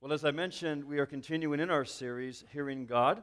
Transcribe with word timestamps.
Well, 0.00 0.12
as 0.12 0.24
I 0.24 0.30
mentioned, 0.30 0.84
we 0.84 1.00
are 1.00 1.06
continuing 1.06 1.58
in 1.58 1.70
our 1.70 1.84
series, 1.84 2.44
Hearing 2.52 2.86
God. 2.86 3.20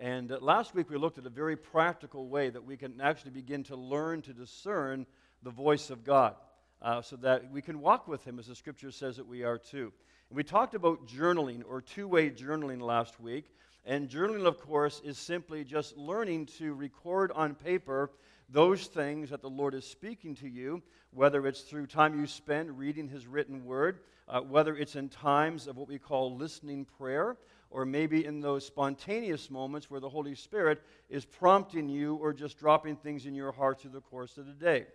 And 0.00 0.32
uh, 0.32 0.38
last 0.40 0.74
week 0.74 0.90
we 0.90 0.96
looked 0.96 1.18
at 1.18 1.26
a 1.26 1.30
very 1.30 1.54
practical 1.56 2.26
way 2.26 2.50
that 2.50 2.64
we 2.64 2.76
can 2.76 3.00
actually 3.00 3.30
begin 3.30 3.62
to 3.64 3.76
learn 3.76 4.22
to 4.22 4.32
discern 4.32 5.06
the 5.44 5.52
voice 5.52 5.88
of 5.88 6.02
God 6.02 6.34
uh, 6.82 7.00
so 7.00 7.14
that 7.18 7.52
we 7.52 7.62
can 7.62 7.80
walk 7.80 8.08
with 8.08 8.24
Him 8.24 8.40
as 8.40 8.48
the 8.48 8.56
scripture 8.56 8.90
says 8.90 9.16
that 9.18 9.28
we 9.28 9.44
are 9.44 9.56
too. 9.56 9.92
And 10.28 10.36
we 10.36 10.42
talked 10.42 10.74
about 10.74 11.06
journaling 11.06 11.62
or 11.64 11.80
two 11.80 12.08
way 12.08 12.30
journaling 12.30 12.80
last 12.80 13.20
week. 13.20 13.54
And 13.84 14.08
journaling, 14.08 14.46
of 14.46 14.58
course, 14.58 15.00
is 15.04 15.18
simply 15.18 15.62
just 15.62 15.96
learning 15.96 16.46
to 16.58 16.74
record 16.74 17.30
on 17.36 17.54
paper 17.54 18.10
those 18.48 18.88
things 18.88 19.30
that 19.30 19.42
the 19.42 19.48
Lord 19.48 19.74
is 19.74 19.86
speaking 19.86 20.34
to 20.36 20.48
you, 20.48 20.82
whether 21.12 21.46
it's 21.46 21.60
through 21.60 21.86
time 21.86 22.18
you 22.18 22.26
spend 22.26 22.76
reading 22.76 23.08
His 23.08 23.28
written 23.28 23.64
word, 23.64 24.00
uh, 24.28 24.40
whether 24.40 24.76
it's 24.76 24.96
in 24.96 25.08
times 25.08 25.66
of 25.66 25.76
what 25.76 25.88
we 25.88 25.98
call 25.98 26.36
listening 26.36 26.84
prayer, 26.98 27.36
or 27.70 27.84
maybe 27.84 28.24
in 28.24 28.40
those 28.40 28.66
spontaneous 28.66 29.50
moments 29.50 29.90
where 29.90 30.00
the 30.00 30.08
Holy 30.08 30.34
Spirit 30.34 30.82
is 31.10 31.24
prompting 31.24 31.88
you 31.88 32.14
or 32.16 32.32
just 32.32 32.58
dropping 32.58 32.96
things 32.96 33.26
in 33.26 33.34
your 33.34 33.52
heart 33.52 33.80
through 33.80 33.90
the 33.90 34.00
course 34.00 34.38
of 34.38 34.46
the 34.46 34.52
day. 34.52 34.86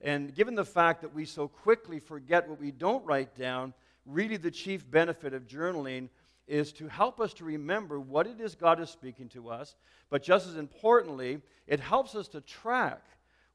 And 0.00 0.34
given 0.34 0.54
the 0.54 0.64
fact 0.64 1.02
that 1.02 1.14
we 1.14 1.24
so 1.24 1.48
quickly 1.48 1.98
forget 1.98 2.48
what 2.48 2.60
we 2.60 2.70
don't 2.70 3.04
write 3.04 3.36
down, 3.36 3.74
really 4.06 4.36
the 4.36 4.50
chief 4.50 4.88
benefit 4.90 5.34
of 5.34 5.46
journaling 5.46 6.08
is 6.46 6.72
to 6.72 6.88
help 6.88 7.20
us 7.20 7.34
to 7.34 7.44
remember 7.44 8.00
what 8.00 8.26
it 8.26 8.40
is 8.40 8.54
God 8.54 8.80
is 8.80 8.90
speaking 8.90 9.28
to 9.30 9.50
us, 9.50 9.76
but 10.08 10.22
just 10.22 10.48
as 10.48 10.56
importantly, 10.56 11.40
it 11.66 11.78
helps 11.78 12.14
us 12.14 12.26
to 12.28 12.40
track 12.40 13.02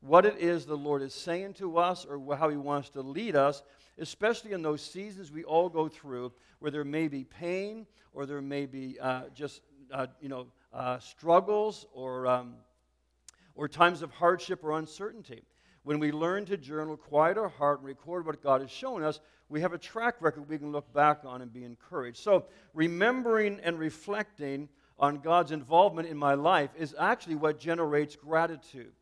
what 0.05 0.25
it 0.25 0.37
is 0.37 0.65
the 0.65 0.77
Lord 0.77 1.01
is 1.01 1.13
saying 1.13 1.53
to 1.55 1.77
us 1.77 2.05
or 2.05 2.35
how 2.35 2.49
He 2.49 2.57
wants 2.57 2.89
to 2.91 3.01
lead 3.01 3.35
us, 3.35 3.63
especially 3.97 4.51
in 4.51 4.61
those 4.61 4.81
seasons 4.81 5.31
we 5.31 5.43
all 5.43 5.67
go 5.69 5.87
through 5.87 6.31
where 6.59 6.71
there 6.71 6.83
may 6.83 7.07
be 7.07 7.23
pain 7.23 7.87
or 8.13 8.25
there 8.25 8.41
may 8.41 8.65
be 8.65 8.99
uh, 8.99 9.23
just, 9.33 9.61
uh, 9.91 10.07
you 10.21 10.29
know, 10.29 10.47
uh, 10.73 10.99
struggles 10.99 11.85
or, 11.93 12.27
um, 12.27 12.55
or 13.55 13.67
times 13.67 14.01
of 14.01 14.11
hardship 14.11 14.63
or 14.63 14.77
uncertainty. 14.77 15.43
When 15.83 15.99
we 15.99 16.11
learn 16.11 16.45
to 16.45 16.57
journal, 16.57 16.97
quiet 16.97 17.37
our 17.37 17.49
heart, 17.49 17.79
and 17.79 17.87
record 17.87 18.25
what 18.25 18.41
God 18.41 18.61
has 18.61 18.71
shown 18.71 19.03
us, 19.03 19.19
we 19.49 19.61
have 19.61 19.73
a 19.73 19.77
track 19.77 20.15
record 20.19 20.49
we 20.49 20.57
can 20.57 20.71
look 20.71 20.91
back 20.93 21.19
on 21.23 21.41
and 21.41 21.53
be 21.53 21.63
encouraged. 21.63 22.17
So, 22.17 22.45
remembering 22.73 23.59
and 23.63 23.77
reflecting 23.77 24.67
on 24.97 25.19
God's 25.19 25.51
involvement 25.51 26.07
in 26.07 26.17
my 26.17 26.33
life 26.33 26.71
is 26.77 26.95
actually 26.97 27.35
what 27.35 27.59
generates 27.59 28.15
gratitude. 28.15 28.93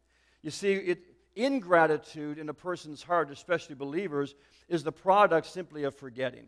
You 0.43 0.51
see, 0.51 0.73
it, 0.73 0.99
ingratitude 1.35 2.37
in 2.37 2.49
a 2.49 2.53
person's 2.53 3.01
heart, 3.01 3.31
especially 3.31 3.75
believers, 3.75 4.35
is 4.69 4.83
the 4.83 4.91
product 4.91 5.47
simply 5.47 5.83
of 5.83 5.95
forgetting. 5.95 6.45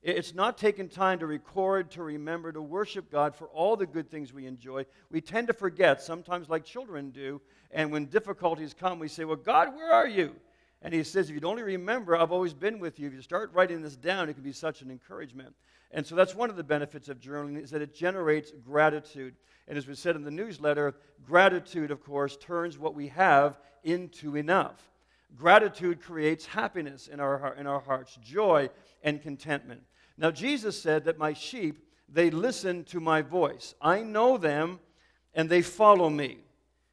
It's 0.00 0.32
not 0.32 0.58
taking 0.58 0.88
time 0.88 1.18
to 1.18 1.26
record, 1.26 1.90
to 1.92 2.04
remember, 2.04 2.52
to 2.52 2.62
worship 2.62 3.10
God 3.10 3.34
for 3.34 3.48
all 3.48 3.76
the 3.76 3.86
good 3.86 4.10
things 4.10 4.32
we 4.32 4.46
enjoy. 4.46 4.86
We 5.10 5.20
tend 5.20 5.48
to 5.48 5.52
forget, 5.52 6.00
sometimes 6.00 6.48
like 6.48 6.64
children 6.64 7.10
do, 7.10 7.40
and 7.72 7.90
when 7.90 8.06
difficulties 8.06 8.74
come, 8.74 9.00
we 9.00 9.08
say, 9.08 9.24
Well, 9.24 9.36
God, 9.36 9.74
where 9.74 9.92
are 9.92 10.06
you? 10.06 10.36
And 10.82 10.94
He 10.94 11.02
says, 11.02 11.28
If 11.28 11.34
you'd 11.34 11.44
only 11.44 11.64
remember, 11.64 12.16
I've 12.16 12.30
always 12.30 12.54
been 12.54 12.78
with 12.78 13.00
you. 13.00 13.08
If 13.08 13.14
you 13.14 13.22
start 13.22 13.52
writing 13.52 13.82
this 13.82 13.96
down, 13.96 14.28
it 14.28 14.34
can 14.34 14.44
be 14.44 14.52
such 14.52 14.82
an 14.82 14.90
encouragement. 14.90 15.54
And 15.90 16.06
so 16.06 16.14
that's 16.14 16.34
one 16.34 16.50
of 16.50 16.56
the 16.56 16.64
benefits 16.64 17.08
of 17.08 17.18
journaling, 17.18 17.62
is 17.62 17.70
that 17.70 17.82
it 17.82 17.94
generates 17.94 18.52
gratitude. 18.64 19.34
And 19.66 19.78
as 19.78 19.86
we 19.86 19.94
said 19.94 20.16
in 20.16 20.24
the 20.24 20.30
newsletter, 20.30 20.94
gratitude, 21.24 21.90
of 21.90 22.02
course, 22.02 22.36
turns 22.36 22.78
what 22.78 22.94
we 22.94 23.08
have 23.08 23.58
into 23.84 24.36
enough. 24.36 24.90
Gratitude 25.36 26.00
creates 26.00 26.46
happiness 26.46 27.06
in 27.06 27.20
our, 27.20 27.54
in 27.54 27.66
our 27.66 27.80
hearts, 27.80 28.18
joy 28.22 28.70
and 29.02 29.22
contentment. 29.22 29.82
Now, 30.16 30.30
Jesus 30.30 30.80
said 30.80 31.04
that 31.04 31.18
my 31.18 31.32
sheep, 31.32 31.84
they 32.08 32.30
listen 32.30 32.84
to 32.84 33.00
my 33.00 33.22
voice. 33.22 33.74
I 33.80 34.02
know 34.02 34.36
them 34.38 34.80
and 35.34 35.48
they 35.48 35.62
follow 35.62 36.10
me. 36.10 36.38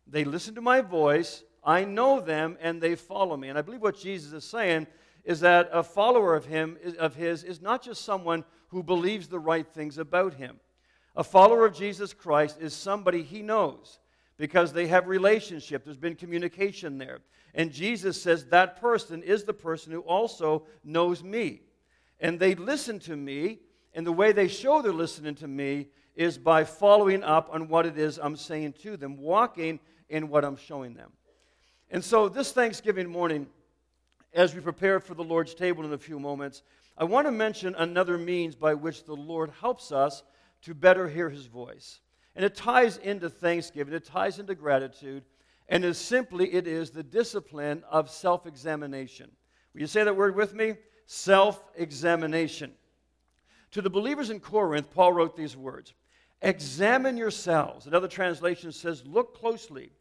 They 0.07 0.23
listen 0.23 0.55
to 0.55 0.61
my 0.61 0.81
voice. 0.81 1.43
I 1.63 1.85
know 1.85 2.19
them 2.19 2.57
and 2.61 2.81
they 2.81 2.95
follow 2.95 3.35
me. 3.35 3.49
And 3.49 3.57
I 3.57 3.61
believe 3.61 3.81
what 3.81 3.97
Jesus 3.97 4.33
is 4.33 4.43
saying 4.43 4.87
is 5.23 5.39
that 5.39 5.69
a 5.71 5.81
follower 5.81 6.35
of 6.35 6.45
him 6.45 6.77
of 6.99 7.15
his 7.15 7.43
is 7.43 7.61
not 7.61 7.81
just 7.81 8.05
someone 8.05 8.43
who 8.67 8.83
believes 8.83 9.27
the 9.27 9.39
right 9.39 9.67
things 9.67 9.97
about 9.97 10.33
him. 10.33 10.59
A 11.15 11.23
follower 11.23 11.65
of 11.65 11.75
Jesus 11.75 12.13
Christ 12.13 12.57
is 12.59 12.73
somebody 12.73 13.23
he 13.23 13.41
knows 13.41 13.99
because 14.37 14.73
they 14.73 14.87
have 14.87 15.07
relationship. 15.07 15.85
There's 15.85 15.97
been 15.97 16.15
communication 16.15 16.97
there. 16.97 17.19
And 17.53 17.71
Jesus 17.71 18.21
says 18.21 18.45
that 18.47 18.81
person 18.81 19.23
is 19.23 19.45
the 19.45 19.53
person 19.53 19.93
who 19.93 20.01
also 20.01 20.63
knows 20.83 21.23
me. 21.23 21.61
And 22.19 22.39
they 22.39 22.55
listen 22.55 22.99
to 22.99 23.15
me, 23.15 23.59
and 23.93 24.05
the 24.05 24.11
way 24.11 24.33
they 24.33 24.47
show 24.47 24.81
they're 24.81 24.91
listening 24.91 25.35
to 25.35 25.47
me 25.47 25.87
is 26.15 26.37
by 26.37 26.63
following 26.63 27.23
up 27.23 27.49
on 27.51 27.67
what 27.67 27.85
it 27.85 27.97
is 27.97 28.19
I'm 28.21 28.35
saying 28.35 28.73
to 28.83 28.97
them, 28.97 29.17
walking 29.17 29.79
in 30.09 30.29
what 30.29 30.45
I'm 30.45 30.57
showing 30.57 30.93
them. 30.93 31.11
And 31.89 32.03
so 32.03 32.27
this 32.27 32.51
Thanksgiving 32.51 33.09
morning, 33.09 33.47
as 34.33 34.53
we 34.53 34.61
prepare 34.61 34.99
for 34.99 35.13
the 35.13 35.23
Lord's 35.23 35.53
table 35.53 35.85
in 35.85 35.93
a 35.93 35.97
few 35.97 36.19
moments, 36.19 36.61
I 36.97 37.03
want 37.03 37.27
to 37.27 37.31
mention 37.31 37.75
another 37.75 38.17
means 38.17 38.55
by 38.55 38.73
which 38.73 39.03
the 39.03 39.15
Lord 39.15 39.51
helps 39.61 39.91
us 39.91 40.23
to 40.61 40.73
better 40.73 41.07
hear 41.07 41.29
his 41.29 41.45
voice. 41.45 41.99
And 42.35 42.45
it 42.45 42.55
ties 42.55 42.97
into 42.97 43.29
thanksgiving, 43.29 43.93
it 43.93 44.05
ties 44.05 44.39
into 44.39 44.55
gratitude, 44.55 45.23
and 45.67 45.83
is 45.83 45.97
simply 45.97 46.53
it 46.53 46.67
is 46.67 46.91
the 46.91 47.03
discipline 47.03 47.83
of 47.89 48.09
self 48.09 48.45
examination. 48.45 49.31
Will 49.73 49.81
you 49.81 49.87
say 49.87 50.03
that 50.03 50.15
word 50.15 50.35
with 50.35 50.53
me? 50.53 50.75
Self 51.05 51.61
examination. 51.75 52.73
To 53.71 53.81
the 53.81 53.89
believers 53.89 54.29
in 54.29 54.39
Corinth, 54.39 54.91
Paul 54.91 55.13
wrote 55.13 55.35
these 55.35 55.57
words 55.57 55.93
Examine 56.41 57.17
yourselves. 57.17 57.87
Another 57.87 58.07
translation 58.07 58.71
says, 58.71 59.05
Look 59.05 59.37
closely 59.37 59.91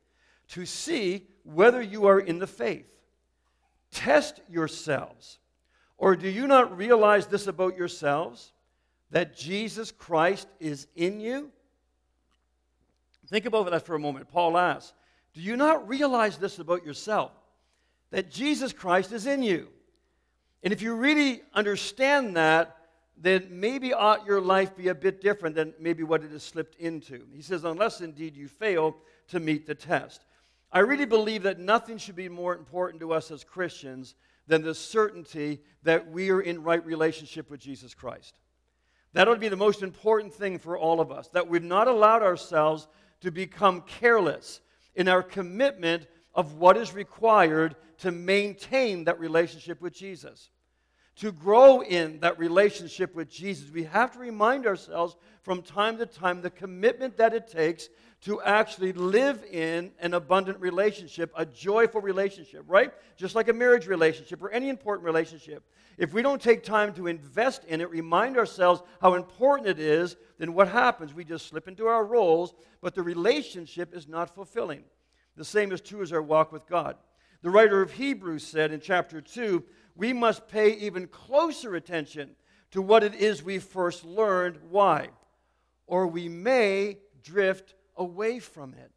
to 0.48 0.66
see 0.66 1.26
whether 1.42 1.82
you 1.82 2.06
are 2.06 2.20
in 2.20 2.38
the 2.38 2.46
faith. 2.46 2.86
Test 3.90 4.40
yourselves. 4.48 5.38
Or 5.96 6.16
do 6.16 6.28
you 6.28 6.46
not 6.46 6.76
realize 6.76 7.26
this 7.26 7.46
about 7.46 7.76
yourselves? 7.76 8.52
That 9.10 9.36
Jesus 9.36 9.90
Christ 9.90 10.48
is 10.58 10.86
in 10.96 11.20
you? 11.20 11.50
Think 13.28 13.46
about 13.46 13.70
that 13.70 13.86
for 13.86 13.94
a 13.94 13.98
moment. 13.98 14.28
Paul 14.28 14.58
asks, 14.58 14.92
Do 15.34 15.40
you 15.40 15.56
not 15.56 15.88
realize 15.88 16.36
this 16.36 16.58
about 16.58 16.84
yourself? 16.84 17.32
That 18.10 18.30
Jesus 18.30 18.72
Christ 18.72 19.12
is 19.12 19.26
in 19.26 19.42
you. 19.42 19.68
And 20.62 20.72
if 20.72 20.82
you 20.82 20.94
really 20.94 21.42
understand 21.52 22.36
that, 22.36 22.76
then 23.16 23.46
maybe 23.50 23.92
ought 23.92 24.26
your 24.26 24.40
life 24.40 24.76
be 24.76 24.88
a 24.88 24.94
bit 24.94 25.20
different 25.20 25.54
than 25.54 25.74
maybe 25.78 26.02
what 26.02 26.24
it 26.24 26.32
has 26.32 26.42
slipped 26.42 26.76
into. 26.76 27.24
He 27.32 27.42
says, 27.42 27.64
unless 27.64 28.00
indeed 28.00 28.36
you 28.36 28.48
fail 28.48 28.96
to 29.28 29.40
meet 29.40 29.66
the 29.66 29.74
test. 29.74 30.24
I 30.74 30.80
really 30.80 31.06
believe 31.06 31.44
that 31.44 31.60
nothing 31.60 31.98
should 31.98 32.16
be 32.16 32.28
more 32.28 32.52
important 32.52 33.00
to 33.00 33.12
us 33.12 33.30
as 33.30 33.44
Christians 33.44 34.16
than 34.48 34.62
the 34.62 34.74
certainty 34.74 35.60
that 35.84 36.10
we 36.10 36.30
are 36.30 36.40
in 36.40 36.64
right 36.64 36.84
relationship 36.84 37.48
with 37.48 37.60
Jesus 37.60 37.94
Christ. 37.94 38.40
That 39.12 39.28
ought 39.28 39.34
to 39.34 39.40
be 39.40 39.48
the 39.48 39.56
most 39.56 39.84
important 39.84 40.34
thing 40.34 40.58
for 40.58 40.76
all 40.76 41.00
of 41.00 41.12
us, 41.12 41.28
that 41.28 41.48
we've 41.48 41.62
not 41.62 41.86
allowed 41.86 42.24
ourselves 42.24 42.88
to 43.20 43.30
become 43.30 43.82
careless 43.82 44.60
in 44.96 45.06
our 45.06 45.22
commitment 45.22 46.08
of 46.34 46.54
what 46.54 46.76
is 46.76 46.92
required 46.92 47.76
to 47.98 48.10
maintain 48.10 49.04
that 49.04 49.20
relationship 49.20 49.80
with 49.80 49.94
Jesus. 49.94 50.50
To 51.16 51.30
grow 51.30 51.80
in 51.80 52.18
that 52.20 52.38
relationship 52.38 53.14
with 53.14 53.30
Jesus, 53.30 53.70
we 53.70 53.84
have 53.84 54.12
to 54.12 54.18
remind 54.18 54.66
ourselves 54.66 55.14
from 55.42 55.62
time 55.62 55.96
to 55.98 56.06
time 56.06 56.42
the 56.42 56.50
commitment 56.50 57.16
that 57.18 57.34
it 57.34 57.46
takes 57.46 57.88
to 58.22 58.40
actually 58.42 58.92
live 58.92 59.44
in 59.44 59.92
an 60.00 60.14
abundant 60.14 60.58
relationship, 60.58 61.30
a 61.36 61.44
joyful 61.44 62.00
relationship, 62.00 62.64
right? 62.66 62.92
Just 63.16 63.34
like 63.34 63.48
a 63.48 63.52
marriage 63.52 63.86
relationship 63.86 64.42
or 64.42 64.50
any 64.50 64.70
important 64.70 65.04
relationship. 65.04 65.62
If 65.98 66.12
we 66.12 66.22
don't 66.22 66.40
take 66.40 66.64
time 66.64 66.92
to 66.94 67.06
invest 67.06 67.64
in 67.64 67.80
it, 67.80 67.90
remind 67.90 68.36
ourselves 68.36 68.82
how 69.00 69.14
important 69.14 69.68
it 69.68 69.78
is, 69.78 70.16
then 70.38 70.54
what 70.54 70.68
happens? 70.68 71.14
We 71.14 71.22
just 71.24 71.46
slip 71.46 71.68
into 71.68 71.86
our 71.86 72.04
roles, 72.04 72.54
but 72.80 72.94
the 72.94 73.02
relationship 73.02 73.94
is 73.94 74.08
not 74.08 74.34
fulfilling. 74.34 74.82
The 75.36 75.44
same 75.44 75.70
is 75.70 75.80
true 75.80 76.02
as 76.02 76.12
our 76.12 76.22
walk 76.22 76.50
with 76.50 76.66
God. 76.66 76.96
The 77.42 77.50
writer 77.50 77.82
of 77.82 77.92
Hebrews 77.92 78.44
said 78.44 78.72
in 78.72 78.80
chapter 78.80 79.20
2 79.20 79.62
we 79.96 80.12
must 80.12 80.48
pay 80.48 80.70
even 80.70 81.06
closer 81.06 81.74
attention 81.74 82.36
to 82.72 82.82
what 82.82 83.04
it 83.04 83.14
is 83.14 83.42
we 83.42 83.58
first 83.58 84.04
learned. 84.04 84.58
Why? 84.68 85.08
Or 85.86 86.06
we 86.06 86.28
may 86.28 86.98
drift 87.22 87.74
away 87.96 88.40
from 88.40 88.74
it. 88.74 88.90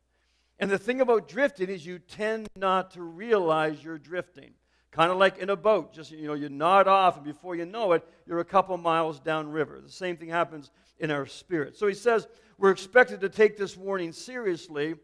And 0.60 0.72
the 0.72 0.80
thing 0.80 1.02
about 1.02 1.28
drifting 1.28 1.70
is 1.70 1.86
you 1.86 2.00
tend 2.00 2.48
not 2.56 2.92
to 2.92 3.04
realize 3.04 3.84
you're 3.84 4.00
drifting. 4.00 4.52
Kind 4.90 5.12
of 5.12 5.18
like 5.18 5.38
in 5.38 5.52
a 5.52 5.56
boat, 5.56 5.94
just 5.94 6.12
you 6.12 6.26
know, 6.26 6.34
you 6.34 6.50
nod 6.50 6.88
off, 6.88 7.18
and 7.18 7.26
before 7.26 7.56
you 7.56 7.66
know 7.66 7.92
it, 7.92 8.08
you're 8.26 8.40
a 8.40 8.46
couple 8.46 8.76
miles 8.78 9.20
downriver. 9.20 9.80
The 9.80 9.92
same 9.92 10.18
thing 10.18 10.30
happens 10.30 10.72
in 10.98 11.12
our 11.12 11.28
spirit. 11.28 11.76
So 11.78 11.86
he 11.86 11.94
says 11.94 12.28
we're 12.58 12.72
expected 12.72 13.22
to 13.22 13.30
take 13.30 13.58
this 13.58 13.78
warning 13.78 14.12
seriously 14.12 14.96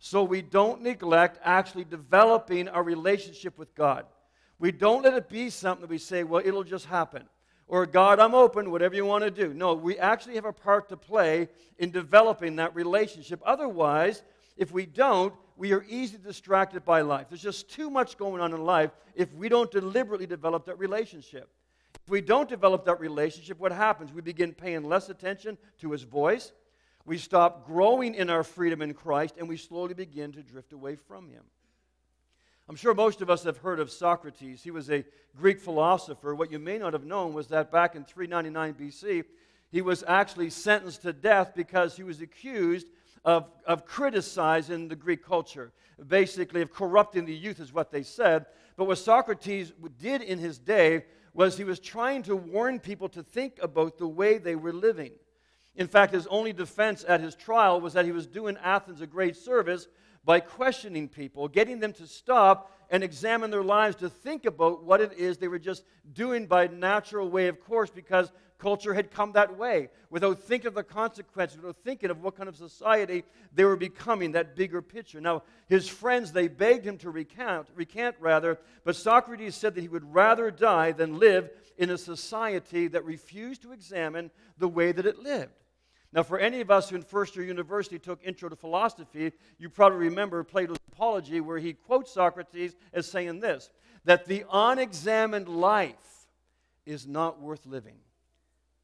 so 0.00 0.24
we 0.24 0.42
don't 0.42 0.82
neglect 0.82 1.38
actually 1.44 1.84
developing 1.84 2.68
our 2.68 2.82
relationship 2.82 3.56
with 3.56 3.72
God. 3.76 4.06
We 4.58 4.72
don't 4.72 5.02
let 5.02 5.14
it 5.14 5.28
be 5.28 5.50
something 5.50 5.82
that 5.82 5.90
we 5.90 5.98
say, 5.98 6.24
well, 6.24 6.42
it'll 6.44 6.64
just 6.64 6.86
happen. 6.86 7.24
or 7.68 7.84
God, 7.84 8.20
I'm 8.20 8.34
open, 8.34 8.70
whatever 8.70 8.94
you 8.94 9.04
want 9.04 9.24
to 9.24 9.30
do. 9.30 9.52
No, 9.52 9.74
we 9.74 9.98
actually 9.98 10.36
have 10.36 10.44
a 10.44 10.52
part 10.52 10.88
to 10.90 10.96
play 10.96 11.48
in 11.78 11.90
developing 11.90 12.56
that 12.56 12.74
relationship. 12.74 13.40
Otherwise, 13.44 14.22
if 14.56 14.70
we 14.70 14.86
don't, 14.86 15.34
we 15.56 15.72
are 15.72 15.84
easily 15.88 16.22
distracted 16.22 16.84
by 16.84 17.00
life. 17.00 17.26
There's 17.28 17.42
just 17.42 17.68
too 17.68 17.90
much 17.90 18.16
going 18.16 18.40
on 18.40 18.54
in 18.54 18.64
life 18.64 18.90
if 19.14 19.32
we 19.34 19.48
don't 19.48 19.70
deliberately 19.70 20.26
develop 20.26 20.66
that 20.66 20.78
relationship. 20.78 21.50
If 22.04 22.10
we 22.10 22.20
don't 22.20 22.48
develop 22.48 22.84
that 22.84 23.00
relationship, 23.00 23.58
what 23.58 23.72
happens? 23.72 24.12
We 24.12 24.22
begin 24.22 24.52
paying 24.52 24.84
less 24.84 25.08
attention 25.08 25.58
to 25.80 25.90
His 25.90 26.04
voice. 26.04 26.52
We 27.04 27.18
stop 27.18 27.66
growing 27.66 28.14
in 28.14 28.30
our 28.30 28.44
freedom 28.44 28.80
in 28.80 28.94
Christ, 28.94 29.36
and 29.38 29.48
we 29.48 29.56
slowly 29.56 29.94
begin 29.94 30.32
to 30.32 30.42
drift 30.42 30.72
away 30.72 30.94
from 30.94 31.28
Him. 31.30 31.42
I'm 32.68 32.76
sure 32.76 32.94
most 32.94 33.22
of 33.22 33.30
us 33.30 33.44
have 33.44 33.58
heard 33.58 33.78
of 33.78 33.92
Socrates. 33.92 34.62
He 34.64 34.72
was 34.72 34.90
a 34.90 35.04
Greek 35.36 35.60
philosopher. 35.60 36.34
What 36.34 36.50
you 36.50 36.58
may 36.58 36.78
not 36.78 36.94
have 36.94 37.04
known 37.04 37.32
was 37.32 37.46
that 37.48 37.70
back 37.70 37.94
in 37.94 38.04
399 38.04 38.74
BC, 38.74 39.24
he 39.70 39.82
was 39.82 40.02
actually 40.08 40.50
sentenced 40.50 41.02
to 41.02 41.12
death 41.12 41.52
because 41.54 41.96
he 41.96 42.02
was 42.02 42.20
accused 42.20 42.88
of, 43.24 43.48
of 43.66 43.86
criticizing 43.86 44.88
the 44.88 44.96
Greek 44.96 45.24
culture, 45.24 45.72
basically, 46.08 46.60
of 46.60 46.72
corrupting 46.72 47.24
the 47.24 47.34
youth, 47.34 47.60
is 47.60 47.72
what 47.72 47.92
they 47.92 48.02
said. 48.02 48.46
But 48.76 48.86
what 48.86 48.98
Socrates 48.98 49.72
did 50.00 50.22
in 50.22 50.38
his 50.40 50.58
day 50.58 51.04
was 51.34 51.56
he 51.56 51.64
was 51.64 51.78
trying 51.78 52.24
to 52.24 52.34
warn 52.34 52.80
people 52.80 53.08
to 53.10 53.22
think 53.22 53.58
about 53.62 53.96
the 53.96 54.08
way 54.08 54.38
they 54.38 54.56
were 54.56 54.72
living. 54.72 55.12
In 55.76 55.86
fact, 55.86 56.14
his 56.14 56.26
only 56.28 56.52
defense 56.52 57.04
at 57.06 57.20
his 57.20 57.36
trial 57.36 57.80
was 57.80 57.92
that 57.92 58.06
he 58.06 58.12
was 58.12 58.26
doing 58.26 58.56
Athens 58.60 59.02
a 59.02 59.06
great 59.06 59.36
service 59.36 59.86
by 60.26 60.40
questioning 60.40 61.08
people, 61.08 61.48
getting 61.48 61.80
them 61.80 61.94
to 61.94 62.06
stop 62.06 62.72
and 62.90 63.02
examine 63.02 63.50
their 63.50 63.62
lives 63.62 63.96
to 63.96 64.10
think 64.10 64.44
about 64.44 64.84
what 64.84 65.00
it 65.00 65.12
is 65.14 65.38
they 65.38 65.48
were 65.48 65.58
just 65.58 65.84
doing 66.12 66.46
by 66.46 66.66
natural 66.66 67.28
way 67.28 67.48
of 67.48 67.60
course 67.64 67.90
because 67.90 68.30
culture 68.58 68.94
had 68.94 69.10
come 69.10 69.32
that 69.32 69.56
way 69.56 69.88
without 70.10 70.38
thinking 70.40 70.68
of 70.68 70.74
the 70.74 70.82
consequences, 70.82 71.58
without 71.58 71.76
thinking 71.84 72.10
of 72.10 72.22
what 72.22 72.36
kind 72.36 72.48
of 72.48 72.56
society 72.56 73.24
they 73.52 73.64
were 73.64 73.76
becoming, 73.76 74.32
that 74.32 74.56
bigger 74.56 74.80
picture. 74.80 75.20
Now, 75.20 75.42
his 75.68 75.88
friends, 75.88 76.32
they 76.32 76.48
begged 76.48 76.86
him 76.86 76.96
to 76.98 77.10
recant, 77.10 77.68
recant 77.74 78.16
rather, 78.18 78.58
but 78.84 78.96
Socrates 78.96 79.54
said 79.54 79.74
that 79.74 79.80
he 79.80 79.88
would 79.88 80.14
rather 80.14 80.50
die 80.50 80.92
than 80.92 81.18
live 81.18 81.50
in 81.76 81.90
a 81.90 81.98
society 81.98 82.88
that 82.88 83.04
refused 83.04 83.62
to 83.62 83.72
examine 83.72 84.30
the 84.58 84.68
way 84.68 84.92
that 84.92 85.06
it 85.06 85.18
lived. 85.18 85.52
Now, 86.12 86.22
for 86.22 86.38
any 86.38 86.60
of 86.60 86.70
us 86.70 86.88
who 86.88 86.96
in 86.96 87.02
first 87.02 87.36
year 87.36 87.44
university 87.44 87.98
took 87.98 88.24
Intro 88.24 88.48
to 88.48 88.56
Philosophy, 88.56 89.32
you 89.58 89.68
probably 89.68 89.98
remember 89.98 90.42
Plato's 90.44 90.78
Apology, 90.92 91.40
where 91.40 91.58
he 91.58 91.74
quotes 91.74 92.12
Socrates 92.12 92.74
as 92.92 93.10
saying 93.10 93.40
this 93.40 93.70
that 94.04 94.26
the 94.26 94.44
unexamined 94.50 95.48
life 95.48 96.28
is 96.86 97.06
not 97.06 97.40
worth 97.40 97.66
living. 97.66 97.96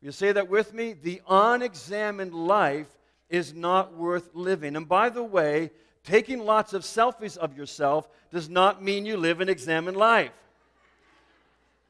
You 0.00 0.10
say 0.10 0.32
that 0.32 0.50
with 0.50 0.74
me? 0.74 0.94
The 0.94 1.22
unexamined 1.28 2.34
life 2.34 2.88
is 3.30 3.54
not 3.54 3.96
worth 3.96 4.30
living. 4.34 4.74
And 4.74 4.88
by 4.88 5.08
the 5.08 5.22
way, 5.22 5.70
taking 6.02 6.44
lots 6.44 6.72
of 6.72 6.82
selfies 6.82 7.36
of 7.36 7.56
yourself 7.56 8.08
does 8.32 8.48
not 8.48 8.82
mean 8.82 9.06
you 9.06 9.16
live 9.16 9.40
an 9.40 9.48
examined 9.48 9.96
life. 9.96 10.32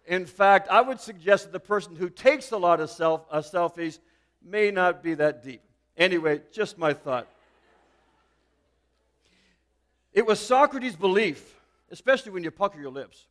In 0.06 0.26
fact, 0.26 0.68
I 0.68 0.82
would 0.82 1.00
suggest 1.00 1.44
that 1.44 1.52
the 1.52 1.60
person 1.60 1.96
who 1.96 2.10
takes 2.10 2.50
a 2.50 2.56
lot 2.58 2.80
of 2.80 2.90
self, 2.90 3.24
uh, 3.30 3.38
selfies 3.38 3.98
may 4.44 4.70
not 4.70 5.02
be 5.02 5.14
that 5.14 5.42
deep. 5.42 5.62
Anyway, 5.96 6.40
just 6.52 6.78
my 6.78 6.92
thought. 6.92 7.28
It 10.12 10.26
was 10.26 10.40
Socrates' 10.40 10.96
belief, 10.96 11.54
especially 11.90 12.32
when 12.32 12.44
you 12.44 12.50
pucker 12.50 12.80
your 12.80 12.90
lips. 12.90 13.26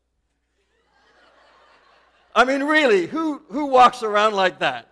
I 2.34 2.46
mean, 2.46 2.64
really, 2.64 3.08
who, 3.08 3.42
who 3.50 3.66
walks 3.66 4.04
around 4.04 4.34
like 4.34 4.60
that? 4.60 4.88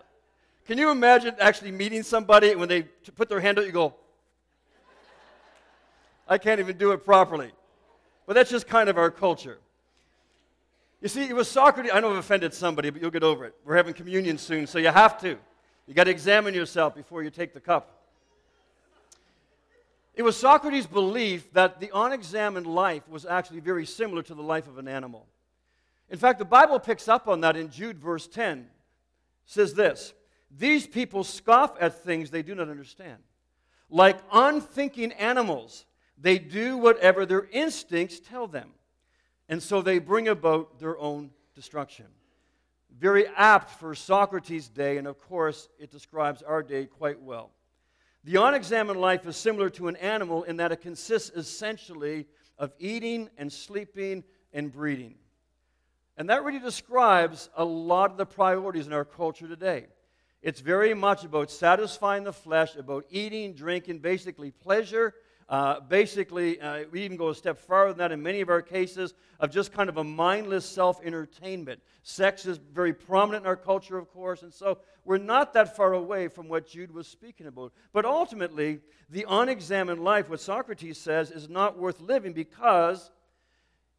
Can 0.66 0.78
you 0.78 0.90
imagine 0.90 1.34
actually 1.40 1.72
meeting 1.72 2.02
somebody 2.02 2.50
and 2.50 2.60
when 2.60 2.68
they 2.68 2.82
put 2.82 3.28
their 3.28 3.40
hand 3.40 3.58
out, 3.58 3.66
you 3.66 3.72
go, 3.72 3.94
I 6.28 6.38
can't 6.38 6.60
even 6.60 6.76
do 6.76 6.92
it 6.92 7.04
properly. 7.04 7.50
But 8.26 8.34
that's 8.34 8.50
just 8.50 8.68
kind 8.68 8.88
of 8.88 8.96
our 8.96 9.10
culture. 9.10 9.58
You 11.00 11.08
see, 11.08 11.24
it 11.24 11.34
was 11.34 11.48
Socrates. 11.48 11.90
I 11.92 11.98
know 11.98 12.10
I've 12.10 12.18
offended 12.18 12.54
somebody, 12.54 12.90
but 12.90 13.02
you'll 13.02 13.10
get 13.10 13.24
over 13.24 13.46
it. 13.46 13.54
We're 13.64 13.74
having 13.74 13.94
communion 13.94 14.38
soon, 14.38 14.66
so 14.66 14.78
you 14.78 14.88
have 14.88 15.20
to. 15.22 15.38
You 15.90 15.96
got 15.96 16.04
to 16.04 16.12
examine 16.12 16.54
yourself 16.54 16.94
before 16.94 17.24
you 17.24 17.30
take 17.30 17.52
the 17.52 17.58
cup. 17.58 18.04
It 20.14 20.22
was 20.22 20.36
Socrates' 20.36 20.86
belief 20.86 21.52
that 21.52 21.80
the 21.80 21.90
unexamined 21.92 22.68
life 22.68 23.08
was 23.08 23.26
actually 23.26 23.58
very 23.58 23.84
similar 23.84 24.22
to 24.22 24.34
the 24.36 24.42
life 24.42 24.68
of 24.68 24.78
an 24.78 24.86
animal. 24.86 25.26
In 26.08 26.16
fact, 26.16 26.38
the 26.38 26.44
Bible 26.44 26.78
picks 26.78 27.08
up 27.08 27.26
on 27.26 27.40
that 27.40 27.56
in 27.56 27.70
Jude, 27.70 27.98
verse 27.98 28.28
10. 28.28 28.58
It 28.58 28.66
says 29.46 29.74
this 29.74 30.14
These 30.56 30.86
people 30.86 31.24
scoff 31.24 31.72
at 31.80 32.04
things 32.04 32.30
they 32.30 32.44
do 32.44 32.54
not 32.54 32.68
understand. 32.68 33.18
Like 33.90 34.20
unthinking 34.32 35.10
animals, 35.14 35.86
they 36.16 36.38
do 36.38 36.76
whatever 36.76 37.26
their 37.26 37.48
instincts 37.50 38.20
tell 38.20 38.46
them. 38.46 38.70
And 39.48 39.60
so 39.60 39.82
they 39.82 39.98
bring 39.98 40.28
about 40.28 40.78
their 40.78 40.96
own 40.96 41.30
destruction 41.56 42.06
very 42.98 43.26
apt 43.28 43.70
for 43.78 43.94
Socrates' 43.94 44.68
day, 44.68 44.98
and 44.98 45.06
of 45.06 45.18
course, 45.18 45.68
it 45.78 45.90
describes 45.90 46.42
our 46.42 46.62
day 46.62 46.86
quite 46.86 47.20
well. 47.20 47.50
The 48.24 48.36
unexamined 48.36 49.00
life 49.00 49.26
is 49.26 49.36
similar 49.36 49.70
to 49.70 49.88
an 49.88 49.96
animal 49.96 50.42
in 50.42 50.56
that 50.58 50.72
it 50.72 50.82
consists 50.82 51.30
essentially 51.30 52.26
of 52.58 52.72
eating 52.78 53.30
and 53.38 53.50
sleeping 53.50 54.24
and 54.52 54.70
breeding. 54.70 55.14
And 56.16 56.28
that 56.28 56.44
really 56.44 56.58
describes 56.58 57.48
a 57.56 57.64
lot 57.64 58.10
of 58.10 58.18
the 58.18 58.26
priorities 58.26 58.86
in 58.86 58.92
our 58.92 59.06
culture 59.06 59.48
today. 59.48 59.86
It's 60.42 60.60
very 60.60 60.92
much 60.92 61.24
about 61.24 61.50
satisfying 61.50 62.24
the 62.24 62.32
flesh, 62.32 62.76
about 62.76 63.06
eating, 63.10 63.54
drinking, 63.54 64.00
basically 64.00 64.50
pleasure 64.50 65.14
uh, 65.50 65.80
basically, 65.80 66.60
uh, 66.60 66.84
we 66.92 67.02
even 67.02 67.16
go 67.16 67.30
a 67.30 67.34
step 67.34 67.58
farther 67.58 67.90
than 67.90 67.98
that 67.98 68.12
in 68.12 68.22
many 68.22 68.40
of 68.40 68.48
our 68.48 68.62
cases 68.62 69.14
of 69.40 69.50
just 69.50 69.72
kind 69.72 69.88
of 69.88 69.96
a 69.96 70.04
mindless 70.04 70.64
self 70.64 71.04
entertainment. 71.04 71.82
Sex 72.04 72.46
is 72.46 72.58
very 72.58 72.94
prominent 72.94 73.42
in 73.42 73.48
our 73.48 73.56
culture, 73.56 73.98
of 73.98 74.08
course, 74.12 74.42
and 74.42 74.54
so 74.54 74.78
we're 75.04 75.18
not 75.18 75.52
that 75.54 75.74
far 75.74 75.92
away 75.92 76.28
from 76.28 76.48
what 76.48 76.68
Jude 76.68 76.94
was 76.94 77.08
speaking 77.08 77.48
about. 77.48 77.72
But 77.92 78.04
ultimately, 78.04 78.78
the 79.08 79.26
unexamined 79.28 80.04
life, 80.04 80.30
what 80.30 80.38
Socrates 80.40 80.98
says, 80.98 81.32
is 81.32 81.48
not 81.48 81.76
worth 81.76 82.00
living 82.00 82.32
because 82.32 83.10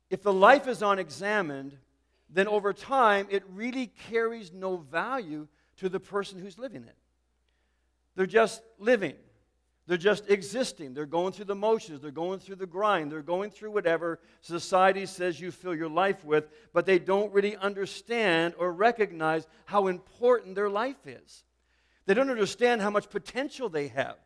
if 0.10 0.24
the 0.24 0.32
life 0.32 0.70
is 0.70 0.82
unexamined, 0.82 1.78
then 2.30 2.48
over 2.48 2.72
time 2.72 3.28
it 3.30 3.44
really 3.50 3.88
carries 4.10 4.54
no 4.54 4.78
value 4.78 5.50
to 5.78 5.90
the 5.90 6.00
person 6.00 6.40
who's 6.40 6.58
living 6.58 6.84
it. 6.84 6.96
They're 8.16 8.26
just 8.26 8.62
living. 8.80 9.16
They're 9.88 9.98
just 9.98 10.30
existing. 10.30 10.94
They're 10.94 11.06
going 11.06 11.34
through 11.34 11.46
the 11.46 11.56
motions. 11.56 12.02
They're 12.02 12.12
going 12.12 12.40
through 12.40 12.58
the 12.58 12.68
grind. 12.68 13.12
They're 13.12 13.22
going 13.22 13.50
through 13.50 13.72
whatever 13.72 14.20
society 14.42 15.06
says 15.06 15.40
you 15.40 15.52
fill 15.52 15.76
your 15.76 15.90
life 15.90 16.24
with, 16.24 16.50
but 16.72 16.86
they 16.86 17.00
don't 17.00 17.34
really 17.34 17.58
understand 17.58 18.54
or 18.58 18.72
recognize 18.72 19.48
how 19.66 19.88
important 19.88 20.56
their 20.56 20.70
life 20.70 21.08
is. 21.08 21.44
They 22.06 22.14
don't 22.14 22.30
understand 22.30 22.82
how 22.82 22.90
much 22.90 23.10
potential 23.10 23.70
they 23.70 23.88
have. 23.90 24.18